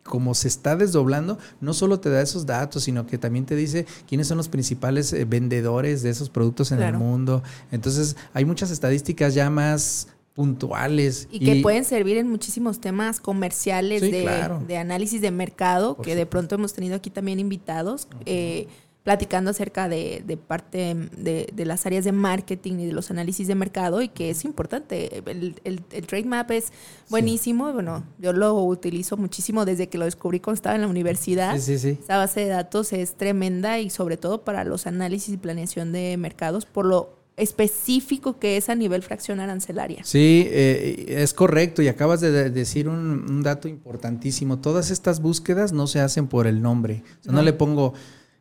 [0.04, 3.88] como se está desdoblando, no solo te da esos datos, sino que también te dice
[4.08, 7.41] quiénes son los principales eh, vendedores de esos productos en el mundo.
[7.71, 11.28] Entonces, hay muchas estadísticas ya más puntuales.
[11.32, 16.56] Y, que pueden servir en muchísimos temas comerciales de, análisis de mercado, que de pronto
[16.56, 18.67] hemos tenido aquí también invitados, eh,
[19.04, 24.02] platicando acerca de, parte de, las áreas de marketing y de los análisis de mercado,
[24.02, 25.24] y que es importante.
[25.26, 26.74] El, el, Trade Map es
[27.10, 31.56] buenísimo, bueno, yo lo utilizo muchísimo desde que lo descubrí cuando estaba en la universidad.
[31.56, 36.17] Esa base de datos es tremenda y sobre todo para los análisis y planeación de
[36.17, 40.04] mercados, por lo específico que es a nivel fracción arancelaria.
[40.04, 44.60] Sí, eh, es correcto y acabas de decir un, dato importantísimo.
[44.60, 47.04] Todas estas búsquedas no se hacen por el nombre.
[47.26, 47.93] no le pongo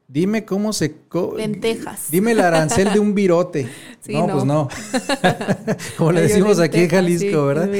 [0.06, 0.94] Dime cómo se...
[1.34, 2.10] Lentejas.
[2.10, 3.68] Dime el arancel de un virote.
[4.06, 4.68] no, pues no.
[5.96, 7.70] Como le decimos aquí en Jalisco, ¿verdad?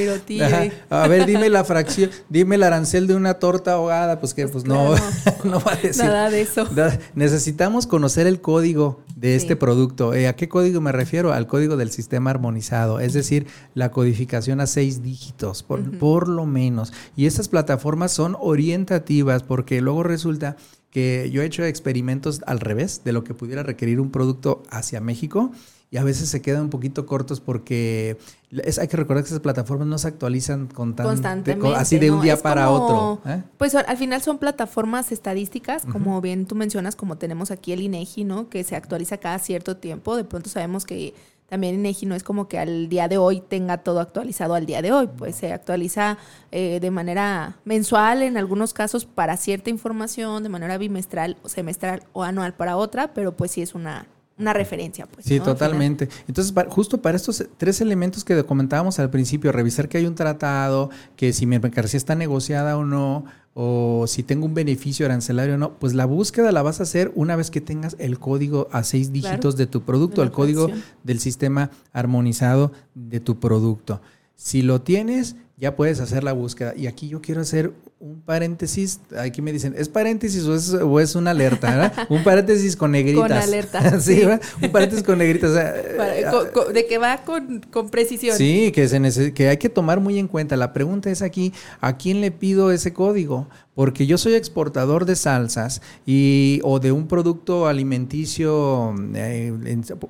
[0.89, 4.65] A ver, dime la fracción, dime el arancel de una torta ahogada, pues que pues,
[4.65, 4.95] no,
[5.43, 6.03] no va a decir.
[6.03, 6.67] Nada de eso.
[7.13, 10.13] Necesitamos conocer el código de este producto.
[10.13, 11.33] Eh, ¿A qué código me refiero?
[11.33, 16.45] Al código del sistema armonizado, es decir, la codificación a seis dígitos, por, por lo
[16.45, 16.93] menos.
[17.15, 20.57] Y estas plataformas son orientativas porque luego resulta
[20.91, 25.01] que yo he hecho experimentos al revés de lo que pudiera requerir un producto hacia
[25.01, 25.51] México
[25.95, 28.17] y a veces se quedan un poquito cortos porque
[28.51, 32.35] hay que recordar que esas plataformas no se actualizan con constantemente así de un día
[32.35, 33.21] para otro.
[33.25, 33.43] ¿eh?
[33.57, 38.25] Pues al final son plataformas estadísticas, como bien tú mencionas, como tenemos aquí el INEGI,
[38.25, 38.49] ¿no?
[38.49, 40.17] Que se actualiza cada cierto tiempo.
[40.17, 41.13] De pronto sabemos que
[41.47, 44.81] también INEGI no es como que al día de hoy tenga todo actualizado al día
[44.81, 46.17] de hoy, pues se actualiza
[46.51, 52.23] eh, de manera mensual en algunos casos para cierta información, de manera bimestral, semestral o
[52.23, 55.05] anual para otra, pero pues sí es una, una referencia.
[55.05, 56.09] Pues, sí, totalmente.
[56.27, 60.89] Entonces, justo para estos tres elementos que comentábamos al principio, revisar que hay un tratado,
[61.15, 65.57] que si mi mercancía está negociada o no, o si tengo un beneficio arancelario o
[65.57, 68.83] no, pues la búsqueda la vas a hacer una vez que tengas el código a
[68.83, 70.69] seis dígitos de tu producto, el código
[71.03, 74.01] del sistema armonizado de tu producto.
[74.35, 76.73] Si lo tienes, ya puedes hacer la búsqueda.
[76.75, 77.71] Y aquí yo quiero hacer
[78.05, 78.99] un paréntesis.
[79.17, 81.91] Aquí me dicen, ¿es paréntesis o es, o es una alerta?
[82.09, 83.23] un paréntesis con negritas.
[83.23, 83.99] Con alerta.
[83.99, 84.21] sí,
[84.61, 85.53] un paréntesis con negritas.
[86.73, 88.37] de que va con, con precisión.
[88.37, 90.55] Sí, que, se que hay que tomar muy en cuenta.
[90.55, 93.47] La pregunta es aquí, ¿a quién le pido ese código?
[93.75, 98.95] Porque yo soy exportador de salsas y, o de un producto alimenticio.
[99.13, 99.53] Eh,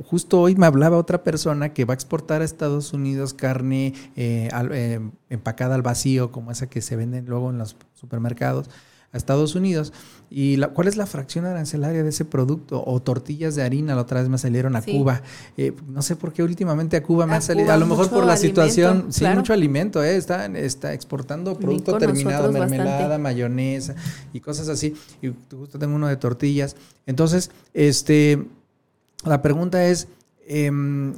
[0.05, 4.49] justo hoy me hablaba otra persona que va a exportar a Estados Unidos carne eh,
[4.71, 4.99] eh,
[5.29, 8.69] empacada al vacío, como esa que se vende luego en los supermercados
[9.15, 9.93] a Estados Unidos.
[10.29, 12.83] ¿Y la, cuál es la fracción arancelaria de ese producto?
[12.85, 15.21] O tortillas de harina, la otra vez me salieron a Cuba.
[15.55, 18.25] Eh, no sé por qué últimamente a Cuba me ha salido, a lo mejor por
[18.25, 23.95] la situación, sí, mucho alimento, eh, está, está exportando producto terminado, mermelada, mayonesa
[24.33, 24.93] y cosas así.
[25.21, 26.75] Y justo tengo uno de tortillas.
[27.05, 28.45] Entonces, este,
[29.23, 30.07] la pregunta es...
[30.47, 31.13] Em,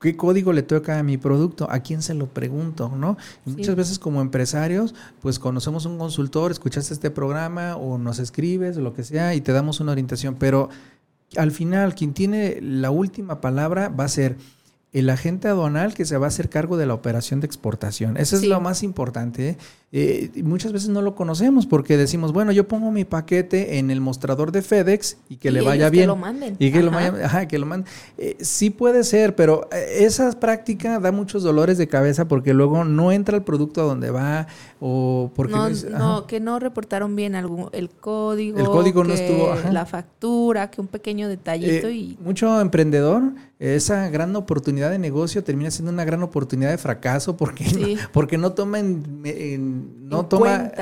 [0.00, 1.70] ¿Qué código le toca a mi producto?
[1.70, 2.90] ¿A quién se lo pregunto?
[2.96, 3.18] ¿no?
[3.44, 8.80] muchas veces como empresarios, pues conocemos un consultor, escuchaste este programa o nos escribes o
[8.80, 10.70] lo que sea y te damos una orientación, pero
[11.36, 14.36] al final quien tiene la última palabra va a ser
[14.92, 18.16] el agente aduanal que se va a hacer cargo de la operación de exportación.
[18.16, 19.50] Eso es lo más importante.
[19.50, 19.58] ¿eh?
[19.92, 24.00] Eh, muchas veces no lo conocemos porque decimos, bueno, yo pongo mi paquete en el
[24.00, 26.04] mostrador de FedEx y que le vaya bien.
[26.04, 26.56] Que lo manden.
[26.60, 27.92] Y que lo, ajá, que lo manden.
[28.16, 33.10] Eh, sí puede ser, pero esa práctica da muchos dolores de cabeza porque luego no
[33.10, 34.46] entra el producto a donde va
[34.78, 35.56] o porque
[35.90, 38.60] no, que no reportaron bien algún, el código.
[38.60, 39.54] El código no estuvo.
[39.72, 42.16] La factura, que un pequeño detallito y.
[42.20, 47.64] Mucho emprendedor, esa gran oportunidad de negocio termina siendo una gran oportunidad de fracaso porque,
[47.72, 49.02] no, porque no toman
[50.10, 50.72] no toma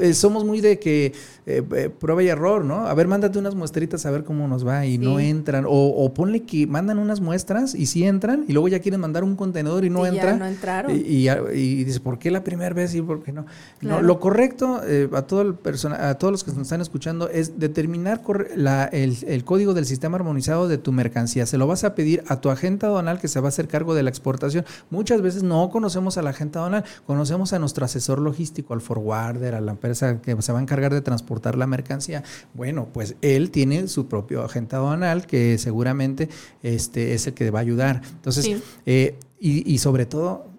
[0.00, 1.12] eh, somos muy de que
[1.58, 4.66] eh, eh, prueba y error no a ver mándate unas muestritas a ver cómo nos
[4.66, 5.64] va y no entran.
[5.66, 9.24] O, o, ponle que mandan unas muestras y sí entran y luego ya quieren mandar
[9.24, 10.92] un contenedor y no entran no entraron.
[10.94, 13.46] Y, y, dice por qué la primera vez y por qué no,
[13.80, 14.80] no lo correcto
[15.12, 18.22] a todo el persona a todos los que nos están escuchando es determinar
[18.56, 21.46] la, el, el código del sistema armonizado de tu mercancía.
[21.46, 23.94] Se lo vas a pedir a tu agente aduanal que se va a hacer cargo
[23.94, 24.64] de la exportación.
[24.90, 29.54] Muchas veces no conocemos a la agente aduanal conocemos a nuestro asesor logístico, al forwarder,
[29.54, 32.22] a la empresa que se va a encargar de transportar la mercancía,
[32.54, 36.28] bueno, pues él tiene su propio agente aduanal que seguramente
[36.62, 38.02] este, es el que va a ayudar.
[38.16, 40.49] Entonces, eh, y, y sobre todo,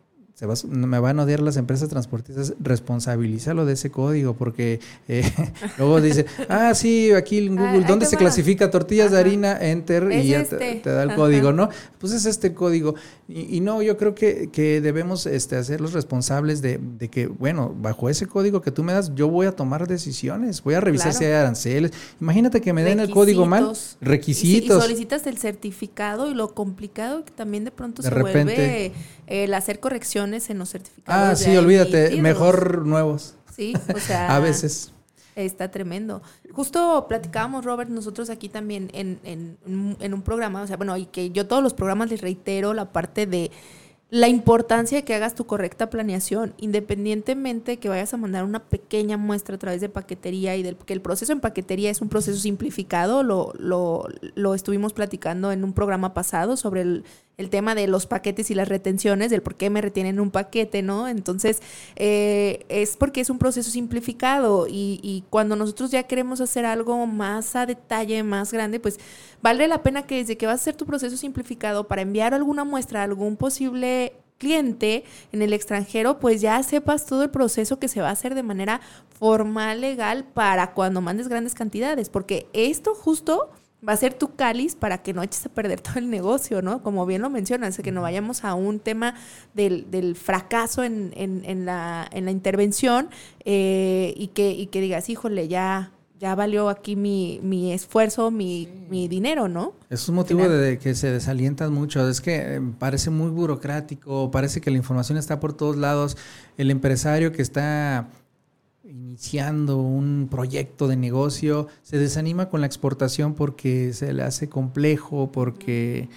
[0.67, 5.23] me van a odiar las empresas transportistas, responsabilízalo de ese código, porque eh,
[5.77, 9.57] luego dice, ah, sí, aquí en ah, Google, ¿dónde se clasifica tortillas de harina?
[9.61, 10.89] Enter y ya te, este.
[10.89, 11.69] da el código, ¿no?
[11.99, 12.95] Pues es este código.
[13.27, 18.09] Y, no, yo creo que, que debemos este, hacerlos responsables de, de, que, bueno, bajo
[18.09, 21.25] ese código que tú me das, yo voy a tomar decisiones, voy a revisar si
[21.25, 21.91] hay aranceles.
[22.19, 24.79] Imagínate que me den el código mal, requisitos.
[24.79, 28.91] Y, solicitas el certificado y lo complicado que también de pronto se vuelve
[29.27, 31.29] el hacer correcciones en los certificados.
[31.29, 33.35] Ah, sí, olvídate, mejor nuevos.
[33.55, 34.35] Sí, o sea.
[34.35, 34.91] a veces.
[35.35, 36.21] Está tremendo.
[36.51, 39.57] Justo platicábamos, Robert, nosotros aquí también en, en,
[39.99, 42.91] en, un programa, o sea, bueno, y que yo todos los programas les reitero la
[42.91, 43.51] parte de
[44.09, 48.59] la importancia de que hagas tu correcta planeación, independientemente de que vayas a mandar una
[48.59, 52.09] pequeña muestra a través de paquetería y del que el proceso en paquetería es un
[52.09, 57.05] proceso simplificado, lo, lo, lo estuvimos platicando en un programa pasado sobre el,
[57.41, 60.81] el tema de los paquetes y las retenciones, del por qué me retienen un paquete,
[60.81, 61.07] ¿no?
[61.07, 61.61] Entonces,
[61.97, 67.05] eh, es porque es un proceso simplificado y, y, cuando nosotros ya queremos hacer algo
[67.07, 68.99] más a detalle, más grande, pues
[69.41, 72.63] vale la pena que desde que vas a hacer tu proceso simplificado para enviar alguna
[72.63, 77.87] muestra a algún posible cliente en el extranjero, pues ya sepas todo el proceso que
[77.87, 78.81] se va a hacer de manera
[79.19, 83.51] formal, legal, para cuando mandes grandes cantidades, porque esto justo
[83.87, 86.83] va a ser tu cáliz para que no eches a perder todo el negocio, ¿no?
[86.83, 89.15] Como bien lo mencionas, que no vayamos a un tema
[89.53, 93.09] del, del fracaso en, en, en, la, en la intervención
[93.45, 98.69] eh, y, que, y que digas, híjole, ya, ya valió aquí mi, mi esfuerzo, mi,
[98.89, 99.73] mi, dinero, ¿no?
[99.89, 102.07] Es un motivo de que se desalientan mucho.
[102.07, 106.17] Es que eh, parece muy burocrático, parece que la información está por todos lados.
[106.57, 108.07] El empresario que está
[108.91, 115.31] iniciando un proyecto de negocio, se desanima con la exportación porque se le hace complejo,
[115.31, 116.09] porque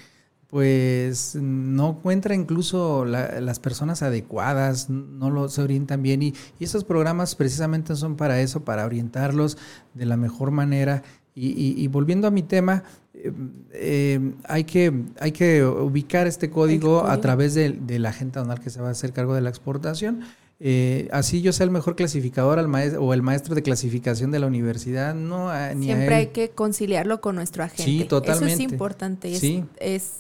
[0.48, 6.84] pues no encuentra incluso las personas adecuadas, no lo, se orientan bien y, y, estos
[6.84, 9.58] programas precisamente son para eso, para orientarlos
[9.94, 11.02] de la mejor manera.
[11.36, 13.32] Y, volviendo a mi tema, eh,
[13.72, 18.62] eh, hay, que, hay que ubicar este código, a través de, de la agente aduanal
[18.62, 20.20] que se va a hacer cargo de la exportación
[20.66, 24.38] eh, así yo sea el mejor clasificador al maestro, o el maestro de clasificación de
[24.38, 27.84] la universidad, no ni Siempre hay que conciliarlo con nuestro agente.
[27.84, 28.54] Sí, totalmente.
[28.54, 29.42] Eso es importante, es,
[29.78, 30.12] es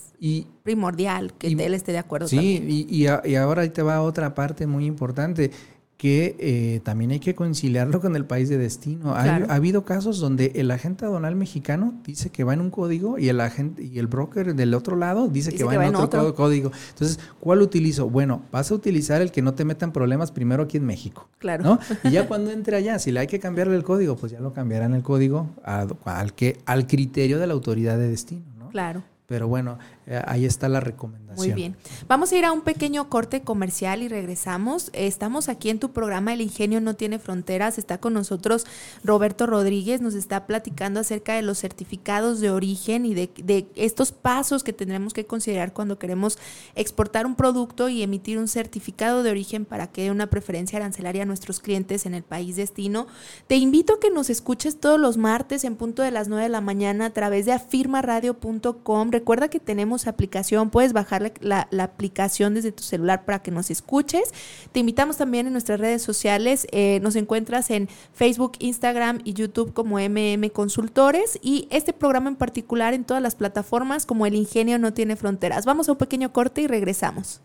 [0.62, 2.28] primordial que él esté de acuerdo.
[2.28, 5.50] Sí, Y, y, ahora ahí te va otra parte muy importante.
[5.96, 9.14] Que eh, también hay que conciliarlo con el país de destino.
[9.14, 13.28] Ha, habido casos donde el agente aduanal mexicano dice que va en un código y
[13.28, 16.72] el agente y el broker del otro lado dice, que, va, en otro, código.
[16.90, 18.10] Entonces, ¿cuál utilizo?
[18.10, 21.28] Bueno, vas a utilizar el que no te metan problemas primero aquí en México.
[21.38, 21.64] Claro.
[21.64, 21.78] ¿no?
[22.02, 24.52] Y ya cuando entre allá, si le hay que cambiarle el código, pues ya lo
[24.52, 28.44] cambiarán el código al, que, al criterio de la autoridad de destino.
[28.58, 28.68] ¿no?
[28.70, 29.04] Claro.
[29.26, 31.36] Pero bueno, eh, ahí está la recomendación.
[31.36, 31.76] Muy bien.
[32.08, 34.90] Vamos a ir a un pequeño corte comercial y regresamos.
[34.92, 37.78] Estamos aquí en tu programa El Ingenio No Tiene Fronteras.
[37.78, 38.66] Está con nosotros
[39.02, 40.02] Roberto Rodríguez.
[40.02, 44.74] Nos está platicando acerca de los certificados de origen y de, de estos pasos que
[44.74, 46.38] tendremos que considerar cuando queremos
[46.74, 51.22] exportar un producto y emitir un certificado de origen para que dé una preferencia arancelaria
[51.22, 53.06] a nuestros clientes en el país destino.
[53.46, 56.48] Te invito a que nos escuches todos los martes en punto de las 9 de
[56.50, 59.13] la mañana a través de afirmaradio.com.
[59.14, 64.34] Recuerda que tenemos aplicación, puedes bajar la, aplicación desde tu celular para que nos escuches.
[64.72, 69.72] Te invitamos también en nuestras redes sociales, eh, nos encuentras en Facebook, Instagram y YouTube
[69.72, 74.80] como MM Consultores y este programa en particular en todas las plataformas como El Ingenio
[74.80, 75.64] No Tiene Fronteras.
[75.64, 77.40] Vamos a un pequeño corte y regresamos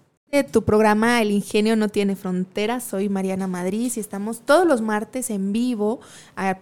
[0.51, 2.83] tu programa El Ingenio no tiene fronteras.
[2.83, 5.99] Soy Mariana Madrid y estamos todos los martes en vivo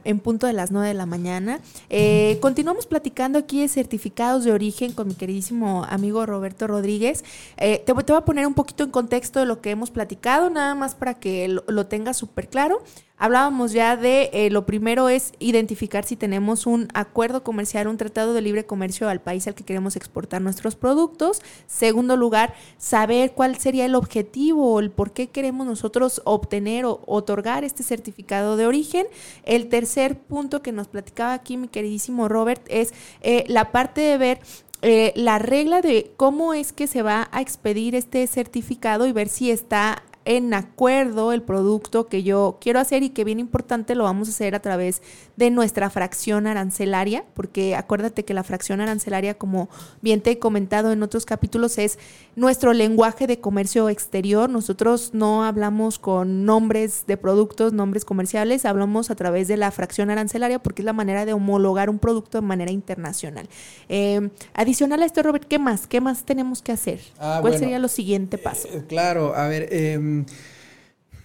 [0.05, 1.59] en punto de las 9 de la mañana.
[1.89, 7.25] Eh, continuamos platicando aquí de certificados de origen con mi queridísimo amigo Roberto Rodríguez.
[7.57, 10.73] Eh, te, voy a poner un poquito en contexto de lo que hemos platicado, nada
[10.73, 12.81] más para que lo, lo tengas súper claro.
[13.19, 18.33] Hablábamos ya de eh, lo primero es identificar si tenemos un acuerdo comercial, un tratado
[18.33, 21.41] de libre comercio al país al que queremos exportar nuestros productos.
[21.65, 27.01] Segundo lugar, saber cuál sería el objetivo o el por qué queremos nosotros obtener o
[27.07, 29.07] otorgar este certificado de origen.
[29.43, 34.17] El tercer punto que nos platicaba aquí mi queridísimo Robert es eh, la parte de
[34.19, 34.39] ver
[34.83, 39.27] eh, la regla de cómo es que se va a expedir este certificado y ver
[39.27, 44.03] si está en acuerdo el producto que yo quiero hacer y que bien importante lo
[44.03, 45.01] vamos a hacer a través
[45.37, 49.69] de nuestra fracción arancelaria, porque acuérdate que la fracción arancelaria, como
[50.01, 51.97] bien te he comentado en otros capítulos, es
[52.35, 54.49] nuestro lenguaje de comercio exterior.
[54.49, 60.09] Nosotros no hablamos con nombres de productos, nombres comerciales, hablamos a través de la fracción
[60.09, 63.47] arancelaria porque es la manera de homologar un producto de manera internacional.
[63.87, 65.87] Eh, adicional a esto, Robert, ¿qué más?
[65.87, 66.99] ¿Qué más tenemos que hacer?
[67.17, 68.67] Ah, ¿Cuál sería lo siguiente paso?
[68.73, 70.16] Eh, claro, a ver, eh,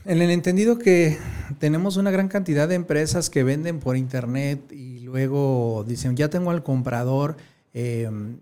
[0.04, 1.18] en el entendido que
[1.58, 6.50] tenemos una gran cantidad de empresas que venden por internet y luego dicen, ya tengo
[6.50, 7.36] al comprador.
[7.72, 8.38] Em,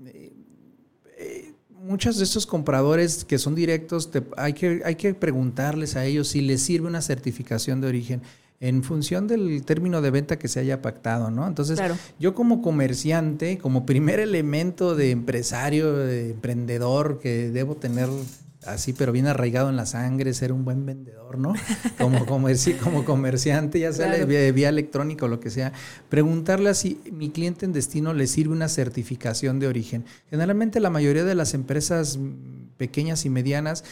[1.18, 6.28] eh, muchos de estos compradores que son directos, hay, que, hay que preguntarles a ellos
[6.28, 8.22] si les sirve una certificación de origen
[8.61, 11.46] en función del término de venta que se haya pactado, ¿no?
[11.46, 11.80] Entonces,
[12.18, 18.11] yo como comerciante, como primer elemento de empresario, de emprendedor que debo tener
[18.66, 21.54] así, pero bien arraigado en la sangre, ser un buen vendedor, ¿no?
[21.98, 25.72] Como, como comerciante, ya sea vía, electrónica o lo que sea,
[26.08, 30.04] preguntarle si mi cliente en destino le sirve una certificación de origen.
[30.28, 32.18] Generalmente la mayoría de las empresas
[32.76, 33.84] pequeñas y medianas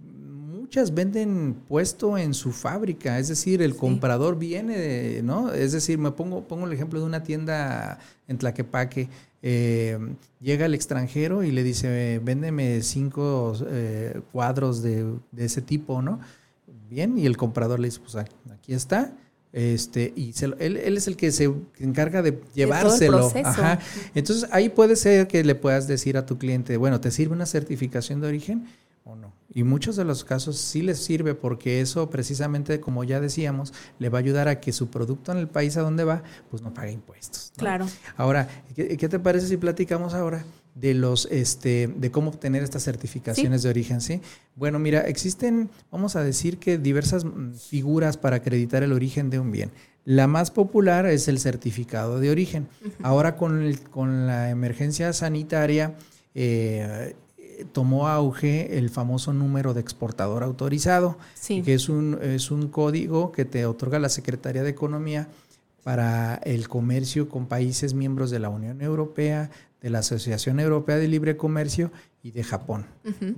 [0.00, 5.52] muchas venden puesto en su fábrica, es decir, el comprador viene, ¿no?
[5.52, 9.08] Es decir, me pongo, pongo el ejemplo de una tienda en Tlaquepaque
[9.46, 9.98] eh,
[10.40, 16.18] llega el extranjero y le dice, véndeme cinco eh, cuadros de, ese tipo, ¿no?
[16.88, 19.12] Bien, y el comprador le dice, pues aquí está.
[19.54, 21.48] Este, y él, es el que se
[21.78, 23.30] encarga de llevárselo.
[23.44, 23.78] Ajá.
[24.16, 27.46] Entonces ahí puede ser que le puedas decir a tu cliente, bueno, ¿te sirve una
[27.46, 28.66] certificación de origen?
[29.04, 29.32] o no.
[29.52, 34.08] Y muchos de los casos sí les sirve porque eso precisamente, como ya decíamos, le
[34.08, 36.72] va a ayudar a que su producto en el país a donde va, pues no
[36.72, 37.52] pague impuestos.
[37.56, 37.86] Claro.
[38.16, 40.44] Ahora, ¿qué, te parece si platicamos ahora
[40.74, 44.20] de los, este, de cómo obtener estas certificaciones de origen, sí?
[44.56, 49.38] Bueno, mira, existen, vamos a decir que diversas mm, figuras para acreditar el origen de
[49.38, 49.70] un bien.
[50.04, 52.68] La más popular es el certificado de origen.
[53.02, 55.94] Ahora con, con la emergencia sanitaria,
[56.34, 57.14] eh,
[57.72, 61.16] tomó auge el famoso número de exportador autorizado,
[61.46, 65.28] que es un, es un código que te otorga la Secretaría de Economía
[65.82, 69.50] para el comercio con países miembros de la Unión Europea,
[69.84, 72.86] de la Asociación Europea de Libre Comercio y de Japón.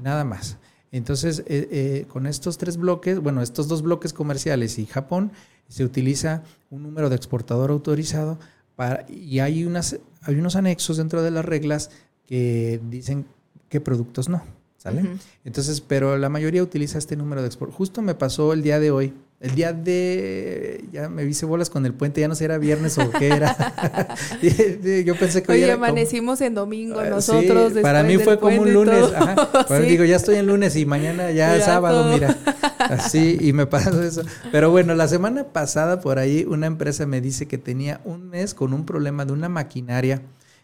[0.01, 0.59] Nada más.
[0.93, 5.33] Entonces, eh, eh, con estos tres bloques, bueno, estos dos bloques comerciales y Japón,
[5.69, 8.39] se utiliza un número de exportador autorizado
[8.77, 11.91] para, y hay, unas, hay unos anexos dentro de las reglas
[12.27, 13.27] que dicen
[13.69, 14.45] qué productos no.
[14.77, 15.03] ¿Sale?
[15.45, 17.73] Entonces, pero la mayoría utiliza este número de export.
[17.73, 19.15] Justo me pasó el día de hoy.
[19.39, 20.85] El día de.
[20.93, 23.55] Ya me hice bolas con el puente, ya no sé era viernes o qué era.
[25.05, 25.63] Yo pensé que hoy.
[25.63, 27.75] Oye, amanecimos en domingo ah, nosotros.
[27.83, 29.05] para mí fue como un lunes.
[29.15, 29.79] Ajá.
[29.81, 32.35] Digo, ya estoy en lunes y mañana ya, es sábado, mira.
[32.79, 34.23] Así, y me pasó eso.
[34.53, 38.55] Pero bueno, la semana pasada por ahí una empresa me dice que tenía un mes
[38.55, 40.23] con un problema de una maquinaria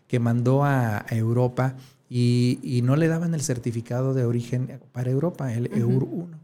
[0.09, 1.75] que mandó a, Europa
[2.09, 6.41] y, no le daban el certificado de origen para Europa, el EUR 1.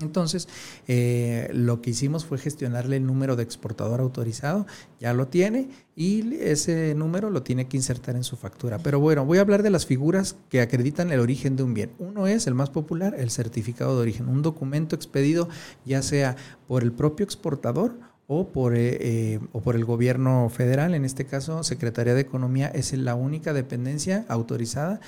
[0.00, 0.48] Entonces,
[0.88, 4.66] eh, lo que hicimos fue gestionarle el número de exportador autorizado,
[5.00, 8.78] ya lo tiene y ese número lo tiene que insertar en su factura.
[8.78, 11.92] Pero bueno, voy a hablar de las figuras que acreditan el origen de un bien.
[11.98, 15.48] Uno es el más popular, el certificado de origen, un documento expedido
[15.84, 16.36] ya sea
[16.68, 17.96] por el propio exportador
[18.28, 22.68] o por, eh, eh, o por el gobierno federal, en este caso Secretaría de Economía
[22.68, 25.00] es la única dependencia autorizada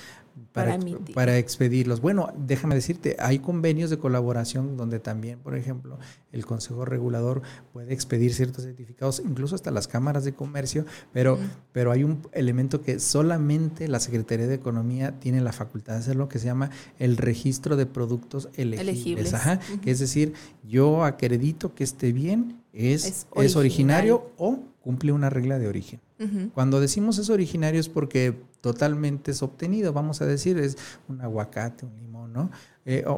[0.53, 0.79] para,
[1.15, 2.01] para, expedirlos.
[2.01, 5.99] Bueno, déjame decirte, hay convenios de colaboración donde también, por ejemplo,
[6.33, 11.39] el Consejo Regulador puede expedir ciertos certificados, incluso hasta las cámaras de comercio, pero,
[11.73, 16.17] pero hay un elemento que solamente la Secretaría de Economía tiene la facultad de hacer
[16.17, 19.35] lo que se llama el registro de productos elegibles.
[19.83, 25.59] que es decir, yo acredito que este bien es, es originario o cumple una regla
[25.59, 26.01] de origen.
[26.53, 30.77] Cuando decimos es originario es porque totalmente es obtenido, vamos a decir, es
[31.09, 32.51] un aguacate, un limón, ¿no?
[32.85, 33.15] Eh, o,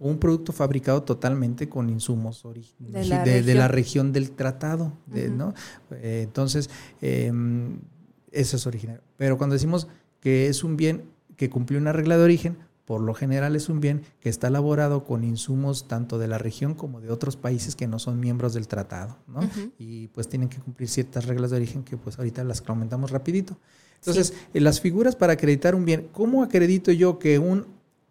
[0.00, 2.44] un, producto fabricado totalmente con insumos
[2.78, 5.54] de la, de, la región del tratado, ¿no?
[5.92, 6.68] Eh, entonces,
[7.00, 7.78] em,
[8.32, 9.02] eso es originario.
[9.16, 9.88] Pero cuando decimos
[10.20, 11.04] que es un bien
[11.36, 15.04] que cumplió una regla de origen, por lo general es un bien que está elaborado
[15.04, 18.68] con insumos tanto de la región como de otros países que no son miembros del
[18.68, 19.40] tratado, ¿no?
[19.76, 23.58] Y pues tienen que cumplir ciertas reglas de origen que pues ahorita las comentamos rapidito.
[23.98, 27.66] Entonces, eh, las figuras para acreditar un bien, ¿cómo acredito yo que un,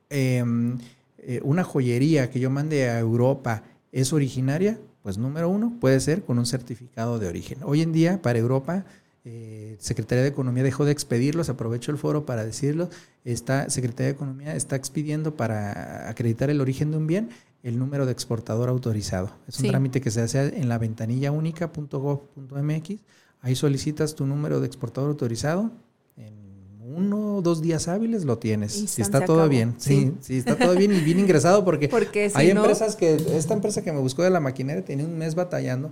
[0.09, 0.77] em,
[1.19, 3.63] eh, una joyería que yo mande a Europa
[3.93, 4.77] es originaria?
[5.03, 7.59] Pues número uno, puede ser con un certificado de origen.
[7.63, 8.83] Hoy en día, para Europa,
[9.27, 12.89] eh, Secretaría de Economía dejó de expedirlos, aprovecho el foro para decirlo,
[13.23, 17.29] esta Secretaría de Economía está expidiendo para acreditar el origen de un bien
[17.63, 19.31] el número de exportador autorizado.
[19.47, 22.99] Es un trámite que se hace en la ventanilla única.gov.mx.
[23.41, 25.71] Ahí solicitas tu número de exportador autorizado.
[26.15, 26.35] En
[26.79, 28.71] uno o dos días hábiles lo tienes.
[28.73, 29.73] Si está todo bien.
[29.79, 30.13] Sí.
[30.21, 31.89] sí, está todo bien y bien ingresado porque,
[32.35, 35.91] hay empresas que, esta empresa que me buscó de la maquinaria tenía un mes batallando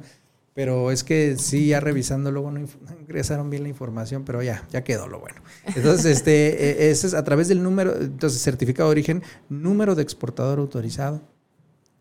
[0.54, 2.66] pero es que sí, ya revisando luego no,
[3.02, 5.42] ingresaron bien la información, pero ya, ya quedó lo bueno.
[5.76, 10.04] Entonces, este, e, ese es a través del número, entonces certificado de origen, número de
[10.04, 11.22] exportador autorizado.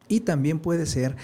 [0.09, 1.17] Y también puede ser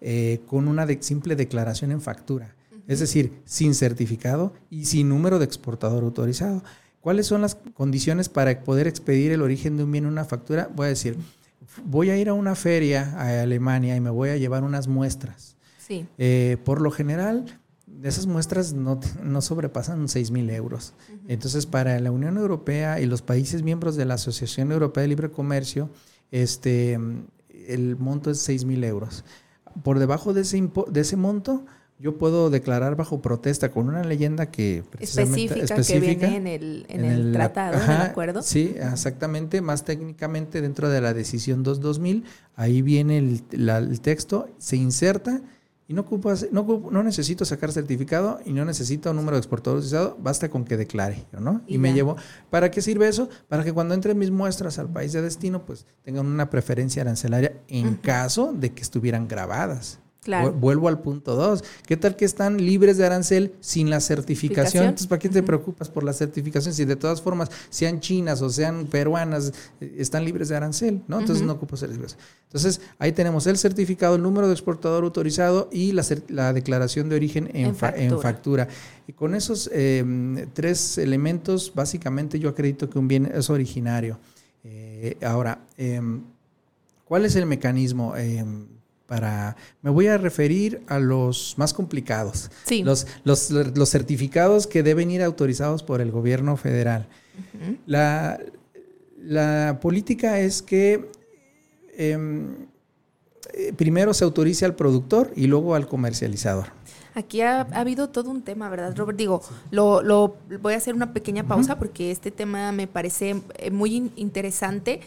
[0.00, 2.54] eh, con una simple declaración en factura,
[2.86, 6.62] es decir, sin certificado y sin número de exportador autorizado.
[7.00, 10.70] ¿Cuáles son las condiciones para poder expedir el origen de un bien en una factura?
[10.74, 11.16] Voy a decir,
[11.84, 15.55] voy a ir a una feria a Alemania y me voy a llevar unas muestras
[15.88, 17.60] eh, por lo general,
[18.02, 20.94] esas muestras no, no sobrepasan 6 mil euros.
[21.28, 25.30] Entonces, para la Unión Europea y los países miembros de la Asociación Europea de Libre
[25.30, 25.90] Comercio,
[26.30, 26.98] este,
[27.68, 29.24] el monto es 6 mil euros.
[29.82, 31.64] Por debajo de ese, de ese monto,
[31.98, 37.04] yo puedo declarar bajo protesta con una leyenda que específica, que viene en el, en
[37.04, 38.42] el, tratado, ¿de acuerdo?
[38.42, 42.24] Sí, exactamente, más técnicamente dentro de la decisión 2-2000,
[42.54, 45.40] ahí viene el, el texto, se inserta
[45.88, 49.78] y no, ocupas, no, no, necesito sacar certificado y no necesito un número de exportador
[49.78, 51.62] autorizado, basta con que declare, ¿no?
[51.68, 52.16] Y, me llevo.
[52.50, 53.28] ¿Para qué sirve eso?
[53.48, 57.60] Para que cuando entren mis muestras al país de destino, pues tengan una preferencia arancelaria
[57.68, 60.00] en caso de que estuvieran grabadas.
[60.52, 61.64] Vuelvo al punto 2.
[61.86, 64.84] ¿Qué tal que están libres de arancel sin la certificación?
[64.84, 68.50] Entonces, ¿para qué te preocupas por la certificación si de todas formas, sean chinas o
[68.50, 71.02] sean peruanas, eh, están libres de arancel?
[71.08, 71.20] ¿no?
[71.20, 72.20] Entonces, no ocupo certificación.
[72.44, 77.50] Entonces, ahí tenemos el certificado, el número de exportador autorizado y la, declaración de origen
[77.54, 78.68] en, factura.
[79.06, 84.18] Y con esos em, tres elementos, básicamente yo acredito que un bien es originario.
[84.64, 86.22] Eh, ahora, em,
[87.04, 88.14] ¿cuál es el mecanismo?
[89.06, 89.56] Para...
[89.82, 92.50] Me voy a referir a los más complicados.
[92.64, 92.82] Sí.
[92.82, 97.08] Los, los, los certificados que deben ir autorizados por el gobierno federal.
[97.86, 98.40] la,
[99.22, 101.10] la, política es que
[101.96, 102.66] em,
[103.54, 106.66] eh, primero se autorice al productor y luego al comercializador.
[107.14, 109.16] Aquí ha, habido todo un tema, ¿verdad, Robert?
[109.16, 109.40] Digo,
[109.70, 114.12] lo, lo voy a hacer una pequeña pausa porque este tema me parece eh, muy
[114.16, 115.00] interesante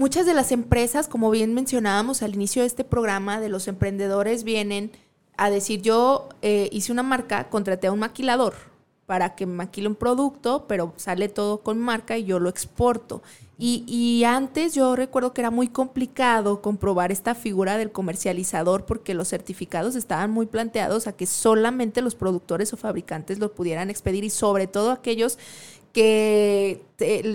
[0.00, 4.44] muchas de las empresas, como bien mencionábamos al inicio de este programa, de los emprendedores
[4.44, 4.92] vienen
[5.36, 8.54] a decir, yo eh, hice una marca, contraté a un maquilador
[9.04, 13.22] para que maquile un producto, pero sale todo con marca y yo lo exporto.
[13.62, 19.28] Y, antes yo recuerdo que era muy complicado comprobar esta figura del comercializador porque los
[19.28, 24.30] certificados estaban muy planteados a que solamente los productores o fabricantes lo pudieran expedir y
[24.30, 25.38] sobre todo aquellos
[25.92, 26.82] que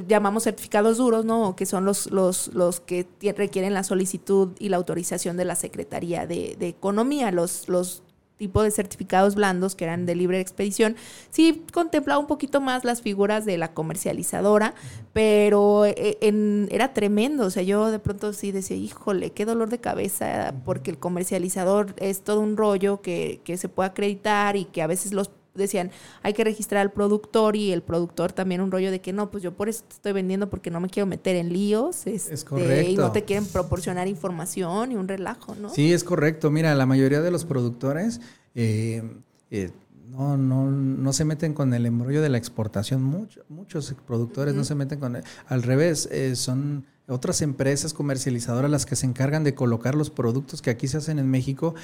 [0.07, 1.55] llamamos certificados duros, ¿no?
[1.55, 6.25] Que son los, los, los que requieren la solicitud y la autorización de la Secretaría
[6.25, 8.03] de, de Economía, los, los
[8.37, 10.95] tipo de certificados blandos que eran de libre expedición,
[11.29, 14.73] sí contemplaba un poquito más las figuras de la comercializadora,
[15.13, 19.69] pero eh, en, era tremendo, o sea, yo de pronto sí decía, híjole, qué dolor
[19.69, 24.65] de cabeza, porque el comercializador es todo un rollo que, que se puede acreditar y
[24.65, 25.91] que a veces los decían,
[26.21, 29.43] hay que registrar al productor y el productor también un rollo de que no, pues
[29.43, 32.05] yo por eso te estoy vendiendo porque no me quiero meter en líos.
[32.07, 32.91] es este, correcto.
[32.91, 35.69] Y no te quieren proporcionar información y un relajo, ¿no?
[35.69, 36.51] Sí, es correcto.
[36.51, 38.21] Mira, la mayoría de los productores
[38.53, 39.03] eh,
[39.51, 39.71] eh,
[40.09, 43.03] no, no, no se meten con el embrollo de la exportación.
[43.49, 45.15] muchos productores no se meten con...
[45.15, 50.09] El, al revés, eh, son otras empresas comercializadoras las que se encargan de colocar los
[50.09, 51.75] productos que aquí se hacen en México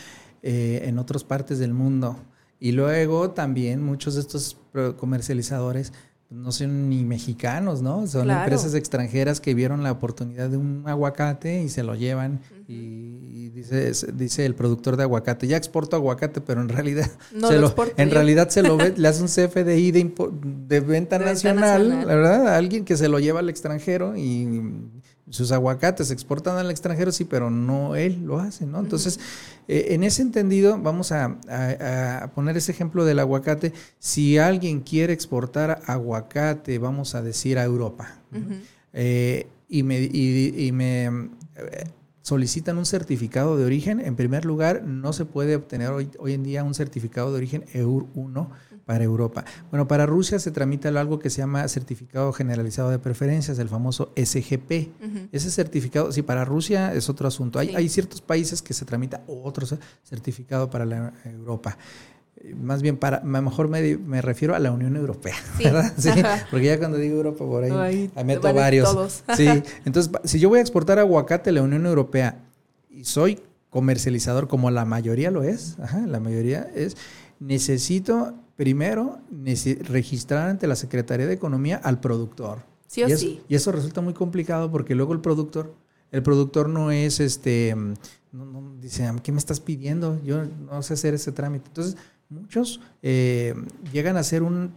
[0.44, 2.18] en otras partes del mundo.
[2.64, 4.56] Y luego también muchos de estos
[4.98, 5.92] comercializadores
[6.30, 8.06] no son ni mexicanos, ¿no?
[8.06, 12.40] Son empresas extranjeras que vieron la oportunidad de un aguacate y se lo llevan.
[12.68, 17.10] y, dice, dice el productor de aguacate, ya exporto aguacate, pero en realidad,
[17.48, 20.14] se lo, en realidad se lo ve, le hace un CFDI de,
[20.68, 22.56] de venta nacional, nacional, ¿verdad?
[22.56, 25.01] alguien que se lo lleva al extranjero y
[25.32, 28.80] sus aguacates se exportan al extranjero, sí, pero no él lo hace, ¿no?
[28.80, 29.20] Entonces,
[29.68, 31.38] eh, en ese entendido, vamos a,
[32.36, 33.74] poner ese ejemplo del aguacate.
[33.98, 38.20] Si alguien quiere exportar aguacate, vamos a decir a Europa,
[38.94, 41.84] eh, y me, y, me eh,
[42.22, 46.44] solicitan un certificado de origen, en primer lugar, no se puede obtener hoy, hoy en
[46.44, 48.52] día un certificado de origen EUR 1
[48.92, 49.46] para Europa.
[49.70, 54.12] Bueno, para Rusia se tramita algo que se llama Certificado Generalizado de Preferencias, el famoso
[54.18, 54.90] SGP.
[55.32, 57.58] Ese certificado, sí, para Rusia es otro asunto.
[57.58, 59.66] Hay, hay ciertos países que se tramita otro
[60.04, 61.78] certificado para la Europa
[62.56, 65.94] más bien para, mejor me, me, refiero a la Unión Europea, ¿verdad?
[65.96, 66.10] Sí,
[66.50, 69.24] porque ya cuando digo Europa por ahí, meto varios.
[69.38, 69.48] Sí,
[69.86, 72.40] entonces si yo voy a exportar aguacate a la Unión Europea
[72.90, 73.40] y soy
[73.70, 75.78] comercializador como la mayoría lo es,
[76.08, 76.98] la mayoría es,
[77.42, 79.20] necesito primero
[79.90, 82.60] registrar ante la Secretaría de Economía al productor.
[82.86, 83.42] Sí o y eso, sí.
[83.50, 85.74] Y eso resulta muy complicado porque luego el productor,
[86.12, 87.76] el productor no es este,
[88.32, 90.22] no, dice, ¿qué me estás pidiendo?
[90.24, 91.68] Yo no sé hacer ese trámite.
[91.68, 91.98] Entonces,
[92.30, 93.56] muchos eh,
[93.92, 94.76] llegan a hacer un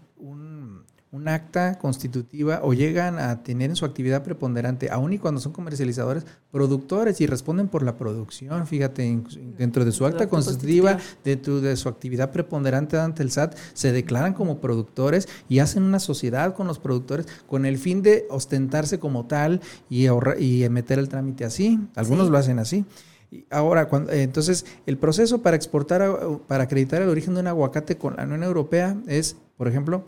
[1.15, 5.53] un acta constitutiva o llegan a tener en su actividad preponderante, aun y cuando son
[5.53, 9.23] comercializadores, productores y responden por la producción, fíjate,
[9.57, 14.35] dentro de su acta constitutiva, dentro de su actividad preponderante ante el SAT, se declaran
[14.35, 19.27] como productores y hacen una sociedad con los productores con el fin de ostentarse como
[19.27, 21.79] tal y, y meter el trámite así.
[21.95, 22.85] Algunos lo hacen así.
[23.51, 28.17] Ahora, cuando, entonces, el proceso para exportar, para acreditar el origen de un aguacate con
[28.17, 30.05] la Unión Europea es, por ejemplo,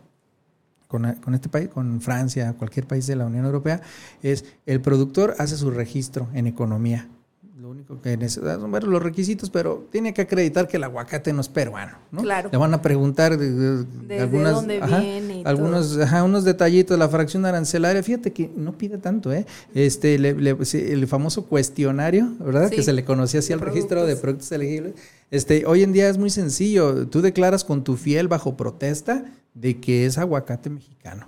[1.20, 3.80] con, este país, con Francia, cualquier país de la Unión Europea,
[4.22, 7.08] es el productor hace su registro en economía.
[7.60, 11.40] Lo único que necesita son los requisitos, pero tiene que acreditar que el aguacate no
[11.40, 12.22] es peruano, ¿no?
[12.22, 12.48] Claro.
[12.52, 18.02] Le van a preguntar de, dónde viene algunos, unos detallitos, la fracción arancelaria.
[18.04, 19.46] Fíjate que no pide tanto, ¿eh?
[19.74, 22.70] Este, el famoso cuestionario, ¿verdad?
[22.70, 24.94] que se le conocía así al registro de productos elegibles.
[25.30, 27.08] Este, hoy en día es muy sencillo.
[27.08, 29.24] Tú declaras con tu fiel bajo protesta
[29.54, 31.26] de que es aguacate mexicano.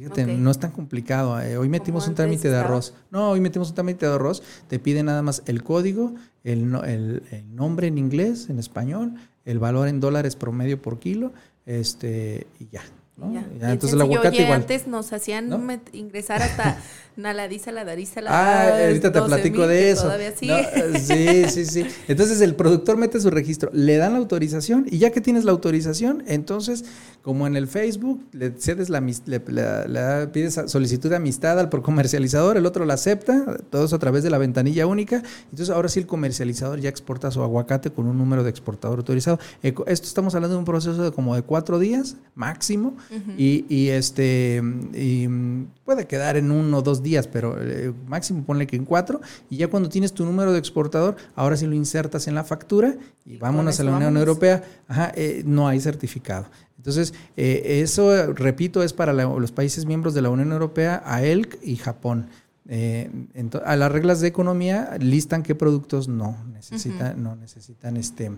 [0.00, 1.38] Fíjate, no es tan complicado.
[1.42, 1.58] Eh.
[1.58, 2.94] Hoy metimos un trámite de arroz.
[3.10, 4.42] No, hoy metimos un trámite de arroz.
[4.66, 9.58] Te pide nada más el código, el, el, el, nombre en inglés, en español, el
[9.58, 11.32] valor en dólares promedio por kilo,
[11.66, 12.82] este, y ya.
[13.28, 13.72] Ya.
[13.72, 14.62] entonces el aguacate igual.
[14.62, 15.50] Antes nos hacían
[15.92, 16.78] ingresar hasta
[17.20, 20.04] Naladiza, la Dariza, la Ah, ahorita te platico de eso.
[20.04, 20.50] Todavía sí.
[21.00, 21.86] sí, sí, sí.
[22.08, 25.52] Entonces el productor mete su registro, le dan la autorización y ya que tienes la
[25.52, 26.84] autorización, entonces,
[27.22, 29.40] como en el Facebook, le cedes la, le,
[30.28, 34.30] pides solicitud de amistad al comercializador, el otro la acepta, todo eso a través de
[34.30, 35.22] la ventanilla única.
[35.44, 39.38] Entonces ahora sí el comercializador ya exporta su aguacate con un número de exportador autorizado.
[39.62, 42.96] Esto estamos hablando de un proceso de como de cuatro días máximo
[43.36, 44.62] y, y, este
[44.94, 45.28] y
[45.84, 49.56] puede quedar en uno o dos días, pero eh, máximo ponle que en cuatro, y
[49.56, 53.36] ya cuando tienes tu número de exportador, ahora sí lo insertas en la factura y,
[53.38, 56.46] vámonos a la Unión Europea, Ajá, eh, no hay certificado.
[56.76, 61.58] Entonces, eh, eso, repito, es para los países miembros de la Unión Europea, a ELC
[61.62, 62.28] y Japón.
[63.64, 68.30] a las reglas de economía listan qué productos no necesitan, no necesitan este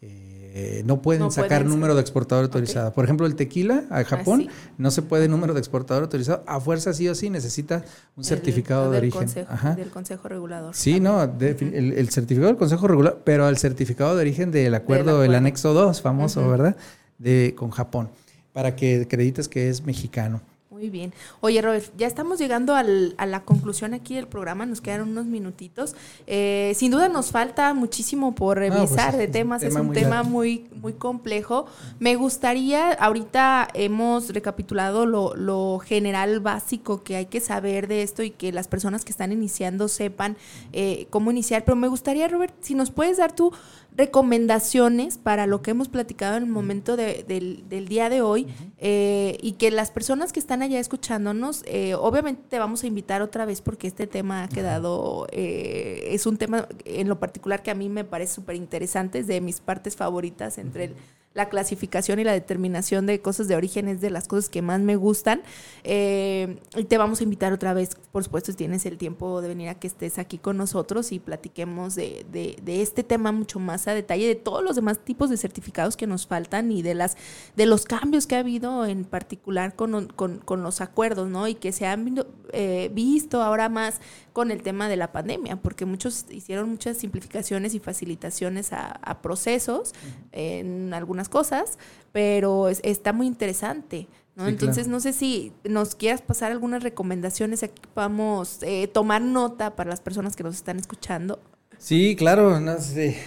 [0.00, 2.92] eh, no pueden sacar número de exportador autorizado.
[2.92, 6.42] Por ejemplo, el tequila a Japón no se puede número de exportador autorizado.
[6.46, 7.84] A fuerza sí o sí necesita
[8.16, 9.28] un certificado de origen.
[9.76, 10.74] Del Consejo Regulador.
[10.74, 15.34] Sí, no, el, certificado del Consejo Regulador, pero el certificado de origen del acuerdo, el
[15.34, 16.76] anexo 2, famoso, ¿verdad?
[17.18, 18.10] De, con Japón,
[18.52, 20.40] para que acredites que es mexicano.
[20.78, 21.12] Muy bien.
[21.40, 25.26] Oye, Robert, ya estamos llegando al, a la conclusión aquí del programa, nos quedan unos
[25.26, 25.96] minutitos.
[26.28, 30.68] Eh, sin duda nos falta muchísimo por pues, revisar de temas, es un tema muy,
[30.80, 31.66] muy complejo.
[31.98, 38.22] Me gustaría, ahorita hemos recapitulado lo, lo, general básico que hay que saber de esto
[38.22, 40.36] y que las personas que están iniciando sepan
[40.72, 43.52] eh, cómo iniciar, pero me gustaría, Robert, si nos puedes dar tú
[43.96, 48.46] recomendaciones para lo que hemos platicado en el momento del, día de hoy
[48.78, 53.22] eh, y que las personas que están allá escuchándonos, eh, obviamente te vamos a invitar
[53.22, 57.72] otra vez porque este tema ha quedado, eh, es un tema en lo particular que
[57.72, 60.94] a mí me parece súper interesante, es de mis partes favoritas entre el
[61.34, 64.80] la clasificación y la determinación de cosas de origen es de las cosas que más
[64.80, 65.42] me gustan.
[65.84, 69.48] Eh, y te vamos a invitar otra vez, por supuesto, si tienes el tiempo de
[69.48, 73.88] venir a que estés aquí con nosotros y platiquemos de, de, este tema mucho más
[73.88, 77.16] a detalle, de todos los demás tipos de certificados que nos faltan y de las
[77.56, 81.46] de los cambios que ha habido en particular con, con, con los acuerdos, ¿no?
[81.48, 82.04] Y que se han
[82.52, 84.00] eh, visto ahora más
[84.32, 89.94] con el tema de la pandemia, porque muchos hicieron muchas simplificaciones y facilitaciones a, procesos
[90.32, 91.78] en algunas cosas,
[92.12, 94.08] pero está muy interesante.
[94.36, 94.46] ¿no?
[94.46, 99.90] Entonces, no sé si nos quieras pasar algunas recomendaciones aquí vamos eh, tomar nota para
[99.90, 101.40] las personas que nos están escuchando.
[101.78, 102.74] Sí, claro, no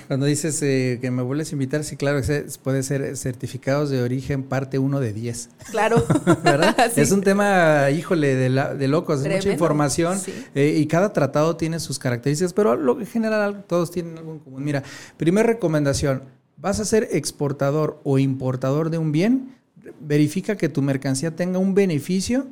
[0.08, 2.20] cuando dices eh, que me vuelves a invitar, sí, claro,
[2.62, 5.50] puede ser certificados de origen parte 1 de 10.
[5.72, 6.04] Claro.
[6.44, 6.76] ¿Verdad?
[6.98, 10.20] Es un tema, híjole, de, de locos, es mucha información
[10.54, 14.40] eh, y cada tratado tiene sus características, pero lo en general todos tienen algo en
[14.40, 14.64] común.
[14.64, 14.84] Mira,
[15.16, 16.24] primera recomendación,
[16.58, 19.56] vas a ser exportador o importador de un bien,
[20.02, 22.48] verifica que tu mercancía tenga un beneficio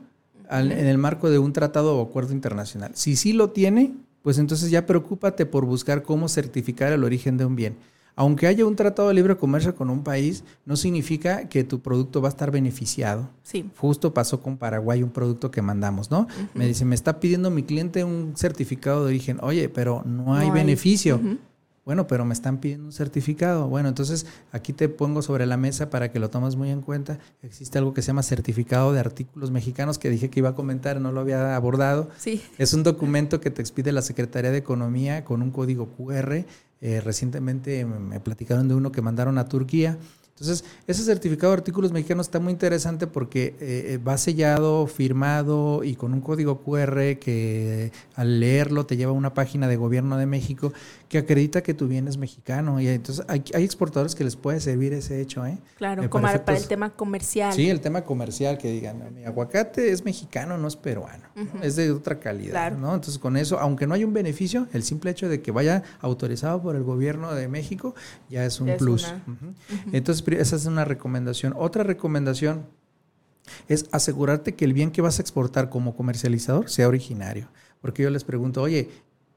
[0.49, 2.91] en el marco de un tratado o acuerdo internacional.
[2.95, 7.45] Si sí lo tiene, pues entonces ya preocúpate por buscar cómo certificar el origen de
[7.45, 7.77] un bien.
[8.15, 12.21] Aunque haya un tratado de libre comercio con un país, no significa que tu producto
[12.21, 13.29] va a estar beneficiado.
[13.43, 13.69] Sí.
[13.77, 16.27] Justo pasó con Paraguay un producto que mandamos, ¿no?
[16.53, 19.37] Me dice, me está pidiendo mi cliente un certificado de origen.
[19.41, 21.21] Oye, pero no hay beneficio.
[21.85, 23.67] Bueno, pero me están pidiendo un certificado.
[23.67, 27.19] Bueno, entonces aquí te pongo sobre la mesa para que lo tomes muy en cuenta.
[27.41, 31.01] Existe algo que se llama certificado de artículos mexicanos que dije que iba a comentar,
[31.01, 32.09] no lo había abordado.
[32.17, 32.41] Sí.
[32.57, 36.45] Es un documento que te expide la Secretaría de Economía con un código QR.
[36.81, 39.97] Eh, recientemente me platicaron de uno que mandaron a Turquía
[40.39, 45.83] entonces, ese certificado de artículos mexicanos está muy interesante porque eh, eh, va sellado, firmado
[45.83, 50.17] y con un código QR que al leerlo te lleva a una página de gobierno
[50.17, 50.71] de México
[51.09, 52.79] que acredita que tu bien es mexicano.
[52.79, 55.45] Y entonces hay, exportadores que les puede servir ese hecho.
[55.45, 55.57] ¿eh?
[55.77, 57.51] Claro, como para el tema comercial.
[57.51, 61.25] Sí, el tema comercial, que digan, mi aguacate es mexicano, no es peruano,
[61.61, 62.71] es de otra calidad.
[62.77, 62.93] ¿no?
[62.93, 66.61] Entonces, con eso, aunque no haya un beneficio, el simple hecho de que vaya autorizado
[66.61, 67.93] por el gobierno de México
[68.29, 69.11] ya es un plus.
[69.91, 71.53] Entonces, esa es una recomendación.
[71.57, 72.65] Otra recomendación
[73.67, 77.49] es asegurarte que el bien que vas a exportar como comercializador sea originario.
[77.81, 78.89] Porque yo les pregunto, oye,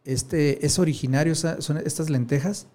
[0.05, 2.66] este, ¿es originario son estas lentejas?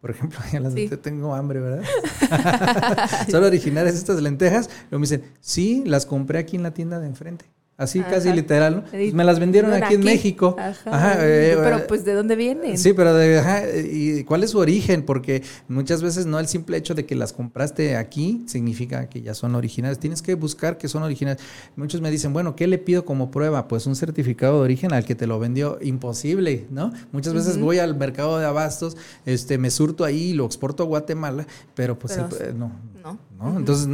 [0.00, 1.84] Por ejemplo, ya las tengo hambre, ¿verdad?
[3.30, 4.68] ¿Son originarias estas lentejas?
[4.90, 7.46] Luego me dicen, sí, las compré aquí en la tienda de enfrente.
[7.78, 8.82] Así casi literal, ¿no?
[8.90, 10.56] Pues me las vendieron aquí, en México.
[10.58, 11.14] Ajá.
[11.20, 12.76] Eh, pero eh, pues de dónde vienen.
[12.76, 15.04] Sí, pero de, ajá, ¿y cuál es su origen?
[15.04, 19.32] Porque muchas veces no el simple hecho de que las compraste aquí significa que ya
[19.32, 20.00] son originales.
[20.00, 21.40] Tienes que buscar que son originales.
[21.76, 23.68] Muchos me dicen, bueno, ¿qué le pido como prueba?
[23.68, 25.78] Pues un certificado de origen al que te lo vendió.
[25.80, 26.92] Imposible, ¿no?
[27.12, 30.86] Muchas veces voy al mercado de abastos, este, me surto ahí y lo exporto a
[30.86, 32.72] Guatemala, pero pues eh, no,
[33.04, 33.56] no.
[33.56, 33.88] Entonces,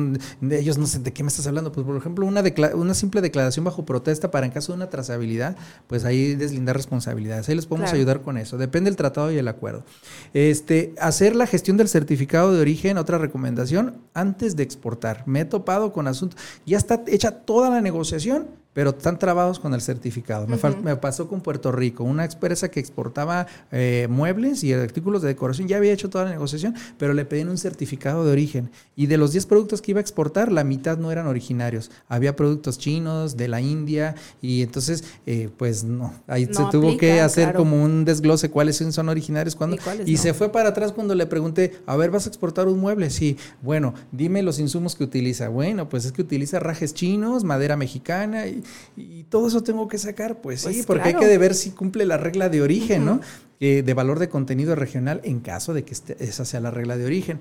[0.51, 1.71] ellos no sé de qué me estás hablando.
[1.71, 2.43] Pues, por ejemplo, una,
[2.75, 5.57] una simple declaración bajo protesta para en caso de una trazabilidad,
[5.87, 7.49] pues ahí deslindar responsabilidades.
[7.49, 8.57] Ahí les podemos ayudar con eso.
[8.59, 9.85] Depende del tratado y el acuerdo.
[10.33, 15.25] Este, hacer la gestión del certificado de origen, otra recomendación, antes de exportar.
[15.27, 16.41] Me he topado con asuntos.
[16.65, 20.47] Ya está hecha toda la negociación pero están trabados con el certificado.
[20.47, 25.69] me, pasó con Puerto Rico, una empresa que exportaba eh, muebles y artículos de decoración,
[25.69, 28.71] ya había hecho toda la negociación, pero le pedían un certificado de origen.
[28.97, 31.91] Y de los 10 productos que iba a exportar, la mitad no eran originarios.
[32.09, 37.21] Había productos chinos, de la India, y entonces, eh, pues no, ahí se tuvo que
[37.21, 39.77] hacer como un desglose cuáles son originarios, cuándo.
[40.05, 43.11] Y, se fue para atrás cuando le pregunté, a ver, ¿vas a exportar un mueble?
[43.11, 45.49] Sí, bueno, dime los insumos que utiliza.
[45.49, 48.64] Bueno, pues es que utiliza rajes chinos, madera mexicana, y,
[48.97, 52.05] y todo eso tengo que sacar, pues, sí, pues porque hay que ver si cumple
[52.05, 53.21] la regla de origen, ¿no?
[53.61, 57.07] de valor de contenido regional en caso de que este, esa sea la regla de
[57.07, 57.39] origen.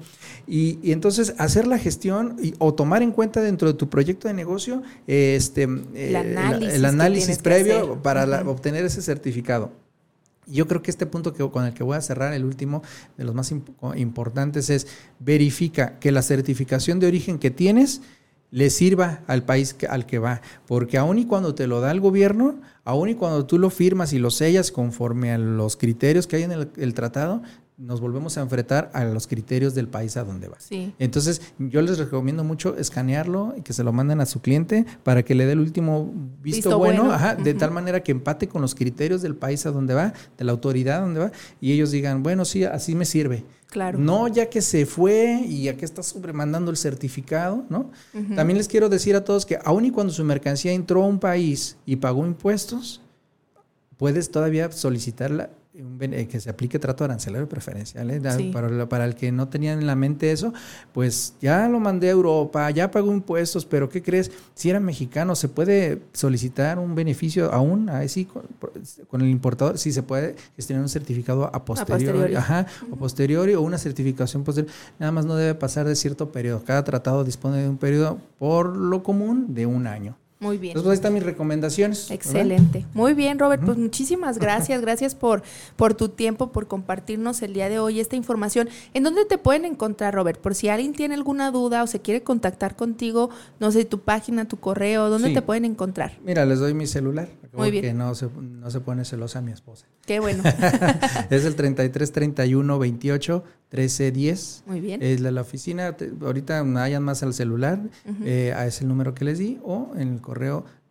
[0.47, 4.83] Y, entonces hacer la gestión o tomar en cuenta dentro de tu proyecto de negocio
[5.07, 9.71] este, el análisis, el análisis previo para obtener ese certificado.
[10.45, 12.83] Yo creo que este punto que, con el que voy a cerrar, el último
[13.17, 13.53] de los más
[13.95, 14.87] importantes, es
[15.19, 18.01] verifica que la certificación de origen que tienes
[18.53, 20.41] le sirva al país al que va.
[20.67, 24.13] Porque aun y cuando te lo da el gobierno, aun y cuando tú lo firmas
[24.13, 27.41] y lo sellas conforme a los criterios que hay en el tratado,
[27.77, 30.57] nos volvemos a enfrentar a los criterios del país a donde va.
[30.99, 35.23] Entonces, yo les recomiendo mucho escanearlo y que se lo manden a su cliente para
[35.23, 36.11] que le dé el último
[36.41, 37.11] visto, bueno,
[37.43, 40.51] de tal manera que empate con los criterios del país a donde va, de la
[40.51, 43.43] autoridad a donde va, y ellos digan, bueno, sí, así me sirve.
[43.67, 43.97] Claro.
[43.97, 47.89] No ya que se fue y ya que está sobremandando el certificado, ¿no?
[48.35, 51.19] También les quiero decir a todos que aun y cuando su mercancía entró a un
[51.19, 53.01] país y pagó impuestos,
[53.97, 58.11] puedes todavía solicitarla eh, que se aplique trato arancelario preferencial.
[58.11, 58.21] ¿eh?
[58.53, 60.53] Para, para, el que no tenía en la mente eso,
[60.91, 64.31] pues ya lo mandé a Europa, ya pagó impuestos, pero ¿qué crees?
[64.53, 68.43] Si era mexicano, ¿se puede solicitar un beneficio aún así con,
[69.07, 69.79] con el importador?
[69.79, 74.71] Sí, se puede gestionar un certificado a posteriori, Ajá, o posteriori o una certificación posterior.
[74.99, 76.63] Nada más no debe pasar de cierto periodo.
[76.63, 80.17] Cada tratado dispone de un periodo por lo común de un año.
[80.43, 80.71] Muy bien.
[80.71, 82.11] Entonces, ahí están mis recomendaciones.
[82.11, 82.85] Excelente.
[82.93, 83.63] Muy bien, Robert.
[83.63, 84.81] Pues muchísimas gracias.
[84.81, 85.41] Gracias por,
[85.77, 88.67] por tu tiempo, por compartirnos el día de hoy esta información.
[88.93, 90.41] ¿En dónde te pueden encontrar, Robert?
[90.41, 93.29] Por si alguien tiene alguna duda o se quiere contactar contigo,
[93.61, 96.17] no sé, tu página, tu correo, ¿dónde te pueden encontrar?
[96.25, 97.29] Mira, les doy mi celular.
[97.53, 97.83] Muy bien.
[97.83, 99.85] Que no se, no se pone celosa mi esposa.
[100.05, 100.43] Qué bueno.
[101.29, 104.63] es el 33 31 28 1310.
[104.65, 105.03] Muy bien.
[105.03, 105.95] Es la, la oficina.
[106.21, 107.79] ahorita hayan más al celular.
[108.23, 110.32] Eh, a ese número que les di o en el correo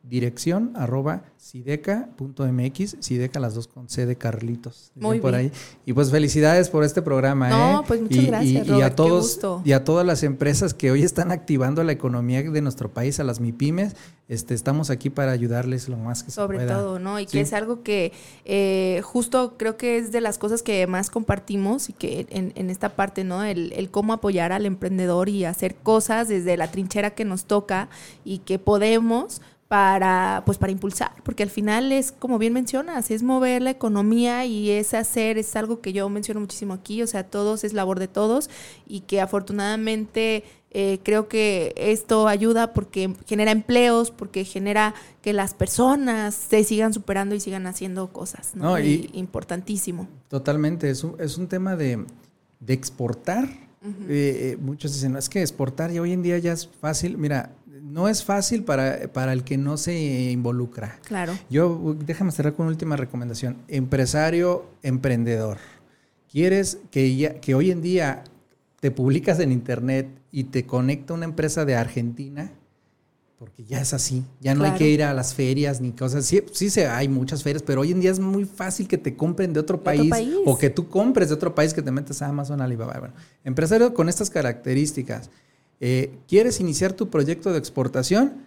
[0.03, 4.93] dirección arroba sideca.mx, sideca las dos con C de Carlitos.
[4.95, 5.53] Muy por ahí.
[5.87, 7.49] Y pues felicidades por este programa.
[7.49, 7.85] No, ¿eh?
[7.87, 8.67] pues muchas gracias.
[8.67, 12.61] Y, a todos y a todas las empresas que hoy están activando la economía de
[12.61, 13.95] nuestro país, a las MIPIMES,
[14.33, 16.79] este, estamos aquí para ayudarles lo más que Sobre se pueda.
[16.79, 17.21] Sobre todo, ¿no?
[17.21, 18.13] Y que es algo que
[18.45, 22.71] eh, justo creo que es de las cosas que más compartimos y que en, en
[22.71, 23.45] esta parte, ¿no?
[23.45, 27.91] El, el cómo apoyar al emprendedor y hacer cosas desde la trinchera que nos toca
[28.25, 33.23] y que podemos para, pues para impulsar, porque al final es, como bien mencionas, es
[33.23, 37.25] mover la economía y es hacer, es algo que yo menciono muchísimo aquí, o sea,
[37.25, 38.51] todos es labor de todos
[38.87, 40.45] y que afortunadamente
[40.75, 46.95] eh, creo que esto ayuda porque genera empleos, porque genera que las personas se sigan
[46.95, 48.79] superando y sigan haciendo cosas, ¿no?
[48.79, 50.09] y, importantísimo.
[50.29, 52.03] Totalmente, es un, es un tema de,
[52.61, 53.45] de exportar.
[53.85, 57.19] Eh, eh, muchos dicen, es que exportar y hoy en día ya es fácil.
[57.19, 57.51] Mira,
[57.83, 60.99] no es fácil para, para, el que no se involucra.
[61.05, 61.37] Claro.
[61.51, 63.59] Yo, déjame cerrar con una última recomendación.
[63.69, 65.59] Empresario, emprendedor.
[66.31, 68.25] ¿Quieres que, ya, que hoy en día
[68.83, 72.53] te publicas en internet y te conecta una empresa de Argentina?
[73.39, 74.25] Porque ya es así.
[74.41, 76.27] Ya no hay que ir a las ferias ni cosas.
[76.27, 79.17] Sí, sí se, hay muchas ferias, pero hoy en día es muy fácil que te
[79.17, 80.13] compren de otro, país,
[80.45, 82.99] o que tú compres de otro país que te metas a Amazon, Alibaba.
[82.99, 83.15] Bueno,
[83.45, 85.31] empresario con estas características
[85.85, 88.47] eh, ¿Quieres iniciar tu proyecto de exportación?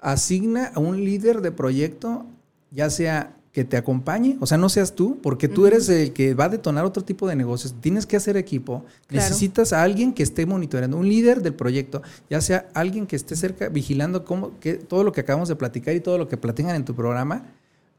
[0.00, 2.24] Asigna a un líder de proyecto,
[2.70, 6.34] ya sea que te acompañe, o sea, no seas tú, porque tú eres el que
[6.34, 7.74] va a detonar otro tipo de negocios.
[7.80, 8.84] Tienes que hacer equipo.
[9.08, 13.34] Necesitas a alguien que esté monitoreando, un líder del proyecto, ya sea alguien que esté
[13.34, 16.76] cerca, vigilando cómo, que, todo lo que acabamos de platicar y todo lo que platican
[16.76, 17.44] en tu programa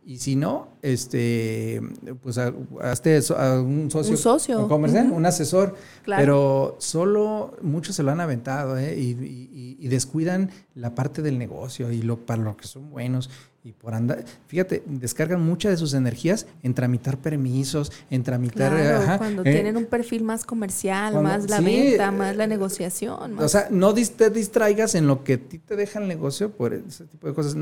[0.03, 1.79] y si no, este,
[2.23, 4.67] pues a, a un socio, un socio.
[4.67, 5.75] comercial, un asesor.
[6.05, 8.97] Pero solo muchos se lo han aventado ¿eh?
[8.97, 13.29] y, y, descuidan la parte del negocio y lo para lo que son buenos
[13.63, 18.71] y por andar, fíjate, descargan muchas de sus energías en tramitar permisos, en tramitar...
[18.71, 23.37] Claro, cuando eh, tienen un perfil más comercial, más la venta, más la negociación.
[23.37, 26.73] O sea, no te distraigas en lo que a ti te deja el negocio por
[26.73, 27.55] ese tipo de cosas.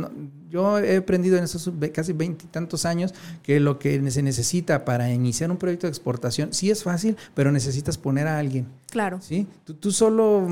[0.50, 5.52] yo he aprendido en esos casi veintitantos años que lo que se necesita para iniciar
[5.52, 8.68] un proyecto de exportación sí es fácil, pero necesitas poner a alguien.
[8.90, 9.20] Claro.
[9.22, 9.48] ¿Sí?
[9.66, 10.48] Tú, tú solo,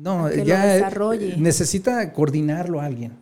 [0.00, 0.90] no, ya
[1.36, 3.12] necesita coordinarlo a alguien,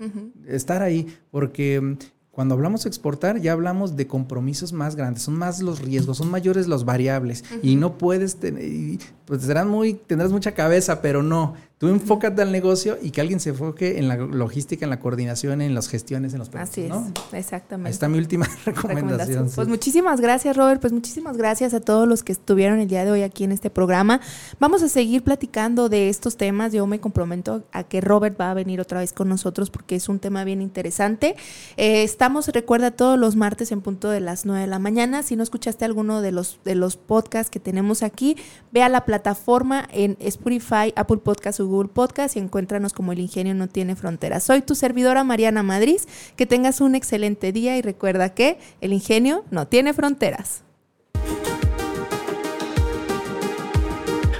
[0.46, 1.96] estar ahí, porque mm,
[2.30, 6.30] cuando hablamos de exportar, ya hablamos de compromisos más grandes, son más los riesgos, son
[6.30, 11.86] mayores los variables y no puedes tener, pues muy, tendrás mucha cabeza, pero no, Tú
[11.86, 15.76] enfócate al negocio y que alguien se enfoque en la logística, en la coordinación, en
[15.76, 16.76] las gestiones, en los proyectos.
[16.76, 17.86] Así es, exactamente.
[17.86, 19.48] Ahí está mi última recomendación.
[19.54, 20.80] Pues muchísimas gracias, Robert.
[20.80, 23.70] Pues muchísimas gracias a todos los que estuvieron el día de hoy aquí en este
[23.70, 24.20] programa.
[24.58, 26.72] Vamos a seguir platicando de estos temas.
[26.72, 30.08] Yo me comprometo a que Robert va a venir otra vez con nosotros porque es
[30.08, 31.36] un tema bien interesante.
[31.76, 35.22] Eh, estamos, recuerda, todos los martes en punto de las 9 de la mañana.
[35.22, 38.36] Si no escuchaste alguno de los, de los podcasts que tenemos aquí,
[38.72, 43.54] ve a la plataforma en Spotify, Apple Podcasts Google Podcast y encuéntranos como El Ingenio
[43.54, 44.42] No Tiene Fronteras.
[44.42, 46.00] Soy tu servidora Mariana Madrid.
[46.36, 50.62] Que tengas un excelente día y recuerda que el ingenio no tiene fronteras.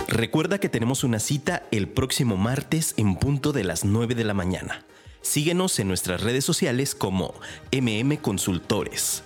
[0.08, 4.34] Recuerda que tenemos una cita el próximo martes en punto de las 9 de la
[4.34, 4.84] mañana.
[5.20, 7.34] Síguenos en nuestras redes sociales como
[7.70, 9.22] MM Consultores.